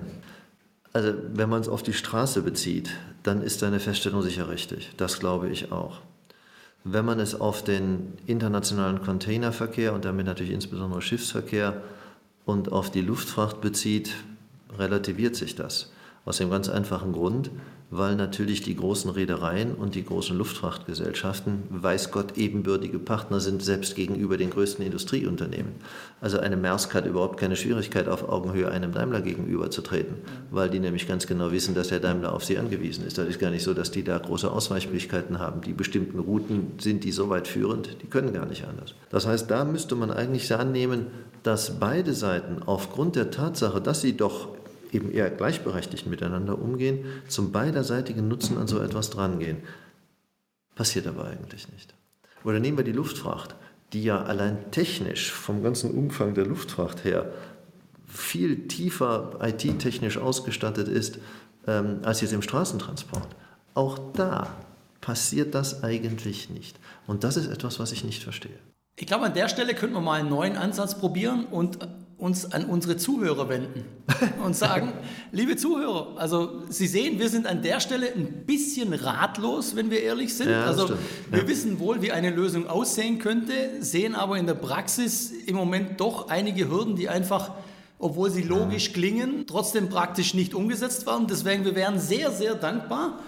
Also 0.94 1.14
wenn 1.34 1.50
man 1.50 1.62
es 1.62 1.70
auf 1.70 1.84
die 1.84 1.94
Straße 1.94 2.42
bezieht, 2.42 2.90
dann 3.24 3.42
ist 3.42 3.62
deine 3.62 3.80
Feststellung 3.80 4.22
sicher 4.22 4.50
richtig. 4.50 4.92
Das 4.98 5.20
glaube 5.20 5.50
ich 5.50 5.72
auch. 5.72 6.00
Wenn 6.84 7.06
man 7.06 7.20
es 7.20 7.40
auf 7.40 7.64
den 7.64 8.14
internationalen 8.26 9.02
Containerverkehr 9.02 9.94
und 9.94 10.04
damit 10.04 10.26
natürlich 10.26 10.52
insbesondere 10.52 11.02
Schiffsverkehr 11.02 11.82
und 12.46 12.72
auf 12.72 12.90
die 12.90 13.02
Luftfracht 13.02 13.62
bezieht, 13.62 14.12
relativiert 14.78 15.36
sich 15.36 15.56
das. 15.56 15.92
Aus 16.26 16.38
dem 16.38 16.50
ganz 16.50 16.70
einfachen 16.70 17.14
Grund, 17.14 17.52
weil 17.92 18.16
natürlich 18.16 18.62
die 18.62 18.76
großen 18.76 19.12
Reedereien 19.12 19.76
und 19.76 19.96
die 19.96 20.06
großen 20.06 20.38
Luftfrachtgesellschaften, 20.38 21.64
weiß 21.70 22.12
Gott, 22.12 22.38
ebenbürtige 22.38 23.00
Partner 23.00 23.42
sind, 23.42 23.62
selbst 23.62 23.96
gegenüber 23.96 24.38
den 24.38 24.50
größten 24.50 24.84
Industrieunternehmen. 24.86 25.74
Also 26.22 26.40
eine 26.40 26.56
Maersk 26.56 26.94
hat 26.94 27.06
überhaupt 27.06 27.38
keine 27.38 27.58
Schwierigkeit, 27.58 28.08
auf 28.08 28.30
Augenhöhe 28.30 28.72
einem 28.72 28.94
Daimler 28.94 29.20
gegenüberzutreten, 29.20 30.16
weil 30.52 30.70
die 30.70 30.80
nämlich 30.80 31.06
ganz 31.06 31.28
genau 31.28 31.52
wissen, 31.52 31.76
dass 31.76 31.90
der 31.90 32.00
Daimler 32.00 32.34
auf 32.34 32.46
sie 32.46 32.58
angewiesen 32.58 33.06
ist. 33.06 33.18
Das 33.18 33.28
ist 33.28 33.40
gar 33.40 33.52
nicht 33.52 33.64
so, 33.64 33.74
dass 33.74 33.92
die 33.92 34.06
da 34.06 34.18
große 34.18 34.50
Ausweichmöglichkeiten 34.50 35.40
haben. 35.40 35.60
Die 35.60 35.74
bestimmten 35.74 36.20
Routen 36.20 36.72
sind 36.80 37.04
die 37.04 37.12
so 37.12 37.30
weit 37.30 37.50
führend, 37.50 38.02
die 38.02 38.08
können 38.08 38.32
gar 38.32 38.46
nicht 38.46 38.66
anders. 38.66 38.96
Das 39.10 39.28
heißt, 39.28 39.52
da 39.52 39.66
müsste 39.66 39.96
man 39.96 40.12
eigentlich 40.12 40.54
annehmen, 40.56 41.08
dass 41.44 41.80
beide 41.80 42.14
Seiten 42.14 42.64
aufgrund 42.64 43.18
der 43.18 43.32
Tatsache, 43.32 43.82
dass 43.82 44.00
sie 44.00 44.16
doch 44.16 44.48
eben 44.92 45.12
eher 45.12 45.30
gleichberechtigt 45.30 46.08
miteinander 46.08 46.60
umgehen, 46.60 47.06
zum 47.28 47.52
beiderseitigen 47.52 48.28
Nutzen 48.28 48.58
an 48.58 48.68
so 48.68 48.80
etwas 48.80 49.10
drangehen. 49.10 49.58
Passiert 50.76 51.08
aber 51.08 51.26
eigentlich 51.26 51.72
nicht. 51.72 51.94
Oder 52.44 52.60
nehmen 52.60 52.78
wir 52.78 52.84
die 52.84 52.92
Luftfracht, 52.92 53.56
die 53.94 54.04
ja 54.04 54.24
allein 54.24 54.72
technisch 54.72 55.32
vom 55.32 55.64
ganzen 55.64 55.92
Umfang 55.92 56.34
der 56.34 56.46
Luftfracht 56.46 57.04
her 57.04 57.32
viel 58.08 58.68
tiefer 58.68 59.40
IT-technisch 59.42 60.18
ausgestattet 60.18 60.88
ist 60.88 61.20
ähm, 61.68 62.00
als 62.04 62.22
jetzt 62.22 62.34
im 62.34 62.42
Straßentransport. 62.42 63.28
Auch 63.74 64.00
da 64.14 64.56
passiert 65.00 65.56
das 65.56 65.84
eigentlich 65.84 66.50
nicht. 66.50 66.78
Und 67.08 67.24
das 67.24 67.38
ist 67.38 67.48
etwas, 67.48 67.80
was 67.80 67.92
ich 67.92 68.04
nicht 68.04 68.24
verstehe. 68.24 68.58
Ich 68.98 69.08
glaube, 69.08 69.26
an 69.26 69.34
der 69.34 69.48
Stelle 69.48 69.74
könnten 69.74 69.96
wir 69.96 70.02
mal 70.02 70.20
einen 70.20 70.30
neuen 70.30 70.58
Ansatz 70.58 70.98
probieren 70.98 71.46
und 71.46 71.80
uns 72.22 72.52
an 72.54 72.66
unsere 72.66 72.98
Zuhörer 72.98 73.50
wenden 73.50 73.84
und 74.46 74.56
sagen, 74.56 74.94
liebe 75.32 75.56
Zuhörer, 75.58 76.14
also 76.18 76.62
Sie 76.70 76.86
sehen, 76.86 77.18
wir 77.20 77.30
sind 77.30 77.48
an 77.48 77.64
der 77.64 77.80
Stelle 77.80 78.14
ein 78.16 78.46
bisschen 78.46 78.94
ratlos, 78.94 79.76
wenn 79.76 79.90
wir 79.90 80.04
ehrlich 80.04 80.36
sind. 80.36 80.52
Ja, 80.52 80.66
also 80.66 80.86
stimmt. 80.86 81.00
wir 81.32 81.40
Ja. 81.40 81.48
wissen 81.48 81.80
wohl, 81.80 82.04
wie 82.04 82.12
eine 82.12 82.30
Lösung 82.30 82.68
aussehen 82.68 83.18
könnte, 83.18 83.54
sehen 83.80 84.14
aber 84.14 84.38
in 84.38 84.46
der 84.46 84.54
Praxis 84.54 85.32
im 85.48 85.56
Moment 85.56 86.00
doch 86.00 86.30
einige 86.30 86.70
Hürden, 86.70 86.96
die 86.96 87.10
einfach, 87.10 87.52
obwohl 87.98 88.30
sie 88.30 88.44
logisch 88.44 88.94
klingen, 88.94 89.46
trotzdem 89.48 89.90
praktisch 89.90 90.36
nicht 90.36 90.54
umgesetzt 90.54 91.08
werden. 91.08 91.26
Deswegen, 91.28 91.66
wir 91.66 91.74
wären 91.74 92.00
sehr, 92.00 92.30
sehr 92.32 92.54
dankbar, 92.54 93.20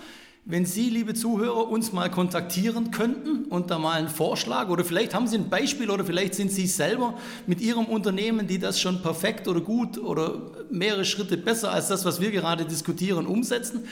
wenn 0.46 0.66
Sie, 0.66 0.90
liebe 0.90 1.14
Zuhörer, 1.14 1.70
uns 1.70 1.94
mal 1.94 2.12
kontaktieren 2.12 2.92
könnten 2.92 3.46
und 3.46 3.72
da 3.72 3.80
mal 3.80 3.94
einen 3.94 4.10
Vorschlag 4.10 4.68
oder 4.68 4.84
vielleicht 4.84 5.14
haben 5.14 5.26
Sie 5.26 5.38
ein 5.38 5.50
Beispiel 5.50 5.90
oder 5.90 6.04
vielleicht 6.04 6.36
sind 6.36 6.52
Sie 6.52 6.68
selber 6.68 7.14
mit 7.48 7.62
Ihrem 7.62 7.86
Unternehmen, 7.86 8.46
die 8.46 8.60
das 8.60 8.80
schon 8.80 9.02
perfekt 9.02 9.48
oder 9.48 9.62
gut 9.62 9.98
oder 9.98 10.52
mehrere 10.70 11.06
Schritte 11.06 11.38
besser 11.38 11.72
als 11.72 11.88
das, 11.88 12.04
was 12.04 12.20
wir 12.20 12.32
gerade 12.32 12.66
diskutieren, 12.66 13.26
umsetzen, 13.26 13.86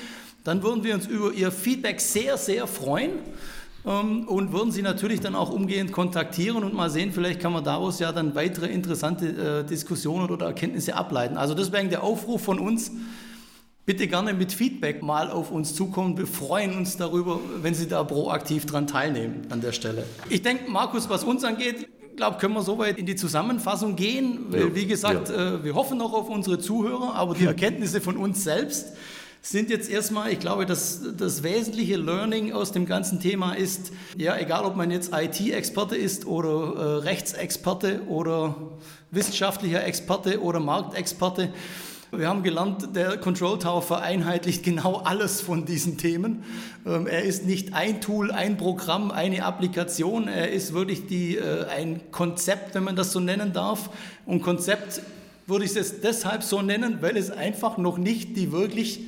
dann 0.44 0.62
würden 0.62 0.84
wir 0.84 0.94
uns 0.94 1.08
über 1.08 1.32
Ihr 1.32 1.52
Feedback 1.52 2.02
sehr, 2.02 2.36
sehr 2.36 2.68
freuen 2.68 3.12
ähm, 3.86 4.28
und 4.28 4.52
würden 4.52 4.74
Sie 4.74 4.82
natürlich 4.82 5.22
dann 5.22 5.36
auch 5.36 5.52
umgehend 5.52 5.94
kontaktieren 5.94 6.66
und 6.66 6.74
mal 6.74 6.90
sehen, 6.90 7.14
vielleicht 7.14 7.40
kann 7.40 7.54
man 7.54 7.64
daraus 7.64 8.00
ja 8.00 8.12
dann 8.12 8.36
weitere 8.36 8.68
interessante 8.68 9.62
äh, 9.62 9.66
Diskussionen 9.66 10.30
oder 10.30 10.48
Erkenntnisse 10.48 10.96
ableiten. 10.96 11.38
Also 11.38 11.54
deswegen 11.54 11.90
der 11.90 12.04
Aufruf 12.04 12.44
von 12.44 12.60
uns, 12.60 12.92
bitte 13.86 14.08
gerne 14.08 14.34
mit 14.34 14.52
Feedback 14.52 15.02
mal 15.02 15.30
auf 15.30 15.52
uns 15.52 15.76
zukommen. 15.76 16.18
Wir 16.18 16.28
freuen 16.28 16.78
uns 16.78 16.98
darüber, 16.98 17.40
wenn 17.62 17.74
Sie 17.74 17.88
da 17.88 18.04
proaktiv 18.04 18.66
dran 18.66 18.88
teilnehmen 18.88 19.48
an 19.50 19.62
der 19.62 19.72
Stelle. 19.72 20.06
Ich 20.30 20.42
denke, 20.42 20.70
Markus, 20.70 21.10
was 21.10 21.24
uns 21.24 21.44
angeht, 21.44 21.88
glaube, 22.22 22.38
können 22.38 22.54
wir 22.54 22.62
soweit 22.62 23.00
in 23.00 23.08
die 23.08 23.16
Zusammenfassung 23.16 23.96
gehen, 23.96 24.46
weil, 24.50 24.62
Ja, 24.62 24.76
wie 24.76 24.86
gesagt, 24.86 25.32
äh, 25.32 25.64
wir 25.64 25.74
hoffen 25.74 25.98
noch 25.98 26.14
auf 26.14 26.30
unsere 26.30 26.60
Zuhörer, 26.60 27.16
aber 27.16 27.34
die 27.34 27.46
Erkenntnisse 27.48 28.00
von 28.00 28.16
uns 28.16 28.44
selbst 28.44 28.94
sind 29.42 29.72
jetzt 29.72 29.90
erstmal, 29.90 30.32
ich 30.32 30.40
glaube, 30.40 30.68
das, 30.68 31.02
das 31.18 31.42
wesentliche 31.42 31.98
Learning 31.98 32.52
aus 32.54 32.72
dem 32.74 32.86
ganzen 32.86 33.20
Thema 33.20 33.54
ist, 33.54 33.92
ja, 34.16 34.38
egal 34.38 34.66
ob 34.66 34.76
man 34.76 34.92
jetzt 34.92 35.14
IT-Experte 35.16 35.96
ist 35.96 36.28
oder 36.28 36.76
äh, 36.76 36.84
Rechtsexperte 37.00 38.02
oder 38.08 38.56
wissenschaftlicher 39.10 39.84
Experte 39.84 40.42
oder 40.42 40.60
Marktexperte, 40.60 41.52
wir 42.12 42.28
haben 42.28 42.44
gelernt, 42.44 42.94
der 42.94 43.18
Control 43.18 43.58
Tower 43.58 43.82
vereinheitlicht 43.82 44.64
genau 44.64 44.98
alles 44.98 45.40
von 45.40 45.66
diesen 45.66 45.98
Themen. 45.98 46.44
Ähm, 46.86 47.08
er 47.08 47.24
ist 47.24 47.46
nicht 47.46 47.74
ein 47.74 48.02
Tool, 48.02 48.32
ein 48.32 48.58
Programm, 48.58 49.12
eine 49.12 49.46
Applikation. 49.46 50.28
Er 50.28 50.52
ist 50.52 50.74
wirklich 50.74 51.08
die, 51.08 51.38
äh, 51.38 51.66
ein 51.68 52.02
Konzept, 52.12 52.76
wenn 52.76 52.84
man 52.84 52.98
das 52.98 53.14
so 53.14 53.22
nennen 53.22 53.54
darf. 53.54 53.90
Und 54.26 54.42
Konzept 54.42 55.02
würde 55.48 55.64
ich 55.64 55.74
es 55.76 56.02
deshalb 56.02 56.44
so 56.44 56.62
nennen, 56.62 56.98
weil 57.00 57.16
es 57.16 57.32
einfach 57.32 57.78
noch 57.78 57.98
nicht 57.98 58.36
die 58.36 58.52
wirklich 58.52 59.00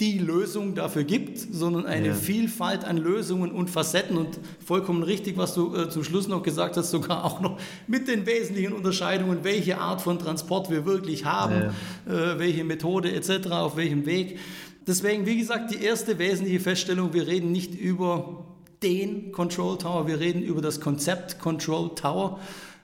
die 0.00 0.18
Lösung 0.18 0.74
dafür 0.74 1.04
gibt, 1.04 1.38
sondern 1.38 1.86
eine 1.86 2.08
Ja. 2.08 2.14
Vielfalt 2.14 2.84
an 2.84 2.96
Lösungen 2.96 3.52
und 3.52 3.70
Facetten 3.70 4.16
und 4.16 4.40
vollkommen 4.64 5.04
richtig, 5.04 5.36
was 5.36 5.54
du 5.54 5.74
äh, 5.74 5.88
zum 5.88 6.02
Schluss 6.02 6.26
noch 6.26 6.42
gesagt 6.42 6.76
hast, 6.76 6.90
sogar 6.90 7.24
auch 7.24 7.40
noch 7.40 7.58
mit 7.86 8.08
den 8.08 8.26
wesentlichen 8.26 8.72
Unterscheidungen, 8.72 9.44
welche 9.44 9.78
Art 9.78 10.02
von 10.02 10.18
Transport 10.18 10.68
wir 10.68 10.84
wirklich 10.84 11.24
haben, 11.24 11.70
äh, 12.06 12.38
welche 12.38 12.64
Methode 12.64 13.12
etc., 13.12 13.50
auf 13.52 13.76
welchem 13.76 14.04
Weg. 14.04 14.38
Deswegen, 14.86 15.26
wie 15.26 15.38
gesagt, 15.38 15.70
die 15.72 15.82
erste 15.82 16.18
wesentliche 16.18 16.60
Feststellung, 16.60 17.14
wir 17.14 17.26
reden 17.28 17.52
nicht 17.52 17.74
über 17.74 18.46
den 18.82 19.30
Control 19.30 19.78
Tower, 19.78 20.08
wir 20.08 20.18
reden 20.18 20.42
über 20.42 20.60
das 20.60 20.80
Konzept 20.80 21.38
Control 21.38 21.94
Tower 21.94 22.40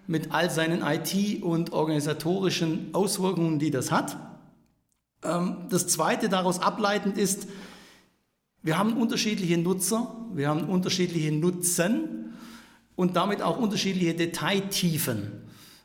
mit 0.06 0.32
all 0.32 0.48
seinen 0.48 0.82
IT- 0.82 1.42
und 1.42 1.72
organisatorischen 1.72 2.90
Auswirkungen, 2.94 3.58
die 3.58 3.70
das 3.70 3.90
hat. 3.90 4.16
Ähm, 5.24 5.66
Das 5.68 5.86
zweite 5.86 6.28
daraus 6.28 6.60
ableitend 6.60 7.18
ist, 7.18 7.46
wir 8.62 8.78
haben 8.78 8.94
unterschiedliche 8.94 9.56
Nutzer, 9.58 10.14
wir 10.34 10.48
haben 10.48 10.68
unterschiedliche 10.68 11.32
Nutzen 11.32 12.34
und 12.94 13.16
damit 13.16 13.40
auch 13.40 13.58
unterschiedliche 13.58 14.14
Detailtiefen. 14.14 15.32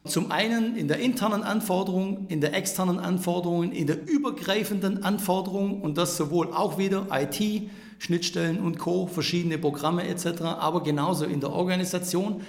Zum 0.06 0.32
einen 0.32 0.76
in 0.76 0.88
der 0.88 1.00
internen 1.00 1.42
Anforderung, 1.42 2.28
in 2.28 2.42
der 2.42 2.54
externen 2.54 3.00
Anforderung, 3.00 3.72
in 3.72 3.88
der 3.88 4.08
übergreifenden 4.08 5.04
Anforderung 5.04 5.82
und 5.82 5.98
das 5.98 6.18
sowohl 6.18 6.54
auch 6.54 6.78
wieder 6.78 7.08
IT, 7.12 7.70
Schnittstellen 7.98 8.60
und 8.60 8.78
Co., 8.78 9.08
verschiedene 9.08 9.58
Programme 9.58 10.08
etc., 10.08 10.42
aber 10.42 10.84
genauso 10.84 11.26
in 11.26 11.40
der 11.40 11.52
Organisation 11.52 12.42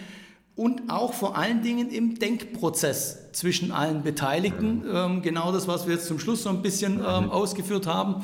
und 0.56 0.88
auch 0.88 1.12
vor 1.12 1.36
allen 1.36 1.62
Dingen 1.62 1.90
im 1.90 2.18
Denkprozess 2.18 3.30
zwischen 3.32 3.70
allen 3.70 4.02
Beteiligten. 4.02 4.82
Ähm, 4.90 5.22
genau 5.22 5.52
das, 5.52 5.68
was 5.68 5.86
wir 5.86 5.94
jetzt 5.94 6.06
zum 6.06 6.18
Schluss 6.18 6.42
so 6.42 6.48
ein 6.48 6.62
bisschen 6.62 6.94
ähm, 7.00 7.30
ausgeführt 7.30 7.86
haben. 7.86 8.22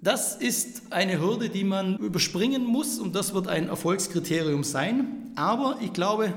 Das 0.00 0.36
ist 0.36 0.82
eine 0.92 1.20
Hürde, 1.20 1.48
die 1.48 1.64
man 1.64 1.96
überspringen 1.96 2.64
muss 2.64 2.98
und 2.98 3.14
das 3.16 3.34
wird 3.34 3.48
ein 3.48 3.68
Erfolgskriterium 3.68 4.62
sein. 4.62 5.32
Aber 5.34 5.78
ich 5.82 5.92
glaube, 5.92 6.32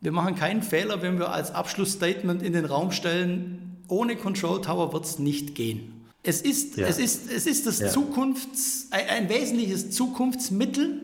wir 0.00 0.12
machen 0.12 0.36
keinen 0.36 0.62
Fehler, 0.62 1.02
wenn 1.02 1.18
wir 1.18 1.30
als 1.32 1.52
Abschlussstatement 1.54 2.42
in 2.42 2.52
den 2.52 2.64
Raum 2.66 2.92
stellen, 2.92 3.78
ohne 3.88 4.14
Control 4.14 4.60
Tower 4.60 4.92
wird 4.92 5.04
es 5.04 5.18
nicht 5.18 5.54
gehen. 5.56 5.92
Es 6.22 6.42
ist, 6.42 6.76
Ja. 6.76 6.86
es 6.86 6.98
ist, 6.98 7.30
es 7.32 7.46
ist 7.46 7.66
das 7.66 7.80
Ja. 7.80 7.88
Zukunfts-, 7.88 8.86
ein, 8.92 9.08
ein 9.24 9.28
wesentliches 9.28 9.90
Zukunftsmittel, 9.90 11.00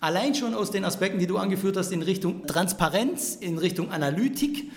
allein 0.00 0.34
schon 0.34 0.54
aus 0.54 0.70
den 0.70 0.84
Aspekten, 0.84 1.18
die 1.18 1.26
du 1.26 1.38
angeführt 1.38 1.76
hast, 1.76 1.92
in 1.92 2.02
Richtung 2.02 2.46
Transparenz, 2.46 3.36
in 3.36 3.58
Richtung 3.58 3.90
Analytik. 3.90 4.70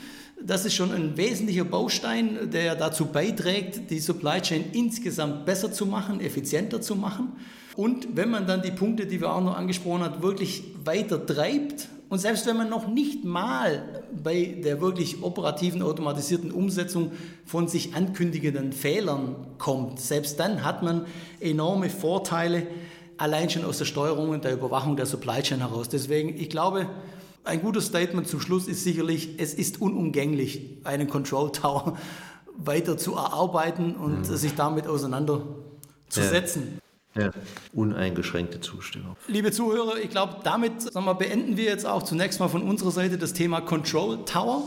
Das 0.43 0.65
ist 0.65 0.73
schon 0.73 0.91
ein 0.91 1.17
wesentlicher 1.17 1.65
Baustein, 1.65 2.49
der 2.51 2.75
dazu 2.75 3.05
beiträgt, 3.05 3.91
die 3.91 3.99
Supply 3.99 4.41
Chain 4.41 4.65
insgesamt 4.73 5.45
besser 5.45 5.71
zu 5.71 5.85
machen, 5.85 6.19
effizienter 6.19 6.81
zu 6.81 6.95
machen. 6.95 7.33
Und 7.75 8.15
wenn 8.15 8.29
man 8.29 8.47
dann 8.47 8.61
die 8.61 8.71
Punkte, 8.71 9.05
die 9.05 9.21
wir 9.21 9.31
auch 9.31 9.43
noch 9.43 9.55
angesprochen 9.55 10.03
haben, 10.03 10.23
wirklich 10.23 10.63
weiter 10.83 11.25
treibt 11.25 11.87
und 12.11 12.19
selbst 12.19 12.45
wenn 12.45 12.57
man 12.57 12.69
noch 12.69 12.89
nicht 12.89 13.23
mal 13.23 14.03
bei 14.21 14.57
der 14.61 14.81
wirklich 14.81 15.23
operativen, 15.23 15.81
automatisierten 15.81 16.51
Umsetzung 16.51 17.13
von 17.45 17.69
sich 17.69 17.95
ankündigenden 17.95 18.73
Fehlern 18.73 19.37
kommt, 19.57 20.01
selbst 20.01 20.37
dann 20.37 20.65
hat 20.65 20.83
man 20.83 21.05
enorme 21.39 21.89
Vorteile, 21.89 22.67
allein 23.21 23.49
schon 23.49 23.63
aus 23.63 23.77
der 23.77 23.85
Steuerung 23.85 24.29
und 24.29 24.43
der 24.43 24.53
Überwachung 24.53 24.95
der 24.97 25.05
Supply 25.05 25.41
Chain 25.41 25.59
heraus. 25.59 25.87
Deswegen, 25.89 26.35
ich 26.35 26.49
glaube, 26.49 26.87
ein 27.43 27.61
gutes 27.61 27.85
Statement 27.85 28.27
zum 28.27 28.41
Schluss 28.41 28.67
ist 28.67 28.83
sicherlich, 28.83 29.39
es 29.39 29.53
ist 29.53 29.79
unumgänglich, 29.79 30.77
einen 30.83 31.07
Control 31.07 31.51
Tower 31.51 31.97
weiter 32.57 32.97
zu 32.97 33.13
erarbeiten 33.13 33.95
und 33.95 34.25
sich 34.25 34.55
damit 34.55 34.87
auseinanderzusetzen. 34.87 36.79
Ja. 37.13 37.29
Uneingeschränkte 37.73 38.61
Zustimmung. 38.61 39.17
Liebe 39.27 39.51
Zuhörer, 39.51 39.97
ich 39.97 40.09
glaube, 40.09 40.37
damit 40.43 40.81
sagen 40.81 41.05
wir, 41.05 41.15
beenden 41.15 41.57
wir 41.57 41.65
jetzt 41.65 41.85
auch 41.85 42.03
zunächst 42.03 42.39
mal 42.39 42.47
von 42.47 42.63
unserer 42.63 42.91
Seite 42.91 43.17
das 43.17 43.33
Thema 43.33 43.61
Control 43.61 44.23
Tower. 44.25 44.63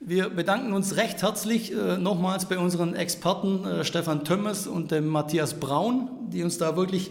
Wir 0.00 0.30
bedanken 0.30 0.72
uns 0.72 0.96
recht 0.96 1.22
herzlich 1.22 1.72
äh, 1.72 1.96
nochmals 1.96 2.46
bei 2.46 2.58
unseren 2.58 2.94
Experten 2.94 3.64
äh, 3.64 3.84
Stefan 3.84 4.24
Tömmes 4.24 4.66
und 4.66 4.90
dem 4.90 5.06
Matthias 5.06 5.60
Braun, 5.60 6.08
die 6.30 6.42
uns 6.42 6.58
da 6.58 6.76
wirklich 6.76 7.10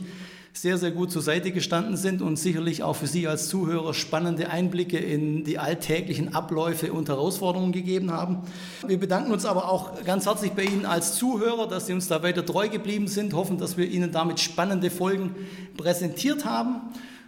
sehr, 0.53 0.77
sehr 0.77 0.91
gut 0.91 1.12
zur 1.12 1.21
Seite 1.21 1.51
gestanden 1.51 1.95
sind 1.95 2.21
und 2.21 2.38
sicherlich 2.38 2.83
auch 2.83 2.95
für 2.95 3.07
Sie 3.07 3.27
als 3.27 3.47
Zuhörer 3.47 3.93
spannende 3.93 4.49
Einblicke 4.49 4.97
in 4.97 5.43
die 5.43 5.59
alltäglichen 5.59 6.33
Abläufe 6.33 6.91
und 6.91 7.07
Herausforderungen 7.07 7.71
gegeben 7.71 8.12
haben. 8.12 8.39
Wir 8.85 8.99
bedanken 8.99 9.31
uns 9.31 9.45
aber 9.45 9.69
auch 9.69 10.03
ganz 10.03 10.25
herzlich 10.25 10.51
bei 10.53 10.63
Ihnen 10.63 10.85
als 10.85 11.15
Zuhörer, 11.15 11.67
dass 11.67 11.88
Sie 11.88 11.93
uns 11.93 12.07
da 12.07 12.23
weiter 12.23 12.45
treu 12.45 12.67
geblieben 12.67 13.07
sind, 13.07 13.33
hoffen, 13.33 13.57
dass 13.57 13.77
wir 13.77 13.88
Ihnen 13.88 14.12
damit 14.12 14.39
spannende 14.39 14.89
Folgen 14.89 15.35
präsentiert 15.77 16.45
haben. 16.45 16.81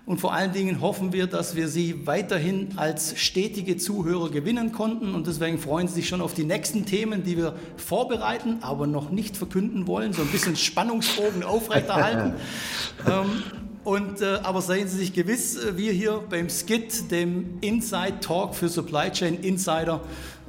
Und 0.06 0.20
vor 0.20 0.34
allen 0.34 0.52
Dingen 0.52 0.82
hoffen 0.82 1.14
wir, 1.14 1.28
dass 1.28 1.56
wir 1.56 1.68
Sie 1.68 2.08
weiterhin 2.08 2.70
als 2.76 3.20
stetige 3.20 3.78
Zuhörer 3.78 4.32
gewinnen 4.32 4.72
konnten. 4.72 5.14
Und 5.14 5.28
deswegen 5.28 5.60
freuen 5.60 5.88
Sie 5.88 5.96
sich 5.96 6.10
schon 6.10 6.22
auf 6.22 6.34
die 6.34 6.44
nächsten 6.44 6.86
Themen, 6.86 7.24
die 7.24 7.38
wir 7.38 7.56
vorbereiten, 7.78 8.58
aber 8.62 8.88
noch 8.88 9.12
nicht 9.12 9.38
verkünden 9.38 9.86
wollen. 9.86 10.12
So 10.14 10.24
ein 10.24 10.30
bisschen 10.30 10.56
Spannungsbogen 10.56 11.44
aufrechterhalten. 11.44 12.34
ähm, 13.08 13.44
und, 13.84 14.22
äh, 14.22 14.40
aber 14.44 14.62
seien 14.62 14.88
Sie 14.88 14.98
sich 14.98 15.14
gewiss, 15.14 15.56
äh, 15.56 15.76
wir 15.78 15.92
hier 15.92 16.24
beim 16.30 16.50
Skit, 16.50 17.10
dem 17.10 17.58
Inside 17.62 18.20
Talk 18.22 18.54
für 18.54 18.70
Supply 18.70 19.12
Chain 19.12 19.40
Insider, 19.42 20.02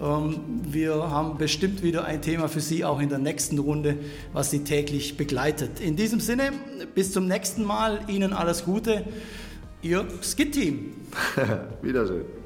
wir 0.02 0.94
haben 0.94 1.38
bestimmt 1.38 1.84
wieder 1.84 2.04
ein 2.04 2.22
Thema 2.22 2.48
für 2.48 2.60
Sie 2.60 2.84
auch 2.84 3.00
in 3.00 3.08
der 3.08 3.18
nächsten 3.18 3.58
Runde, 3.58 3.98
was 4.32 4.50
Sie 4.50 4.64
täglich 4.64 5.16
begleitet. 5.16 5.78
In 5.78 5.94
diesem 5.94 6.18
Sinne, 6.18 6.50
bis 6.94 7.12
zum 7.12 7.28
nächsten 7.28 7.64
Mal. 7.64 8.00
Ihnen 8.08 8.32
alles 8.32 8.64
Gute. 8.64 9.04
Ihr 9.80 10.04
Skit-Team. 10.20 10.94
Wiedersehen. 11.82 12.41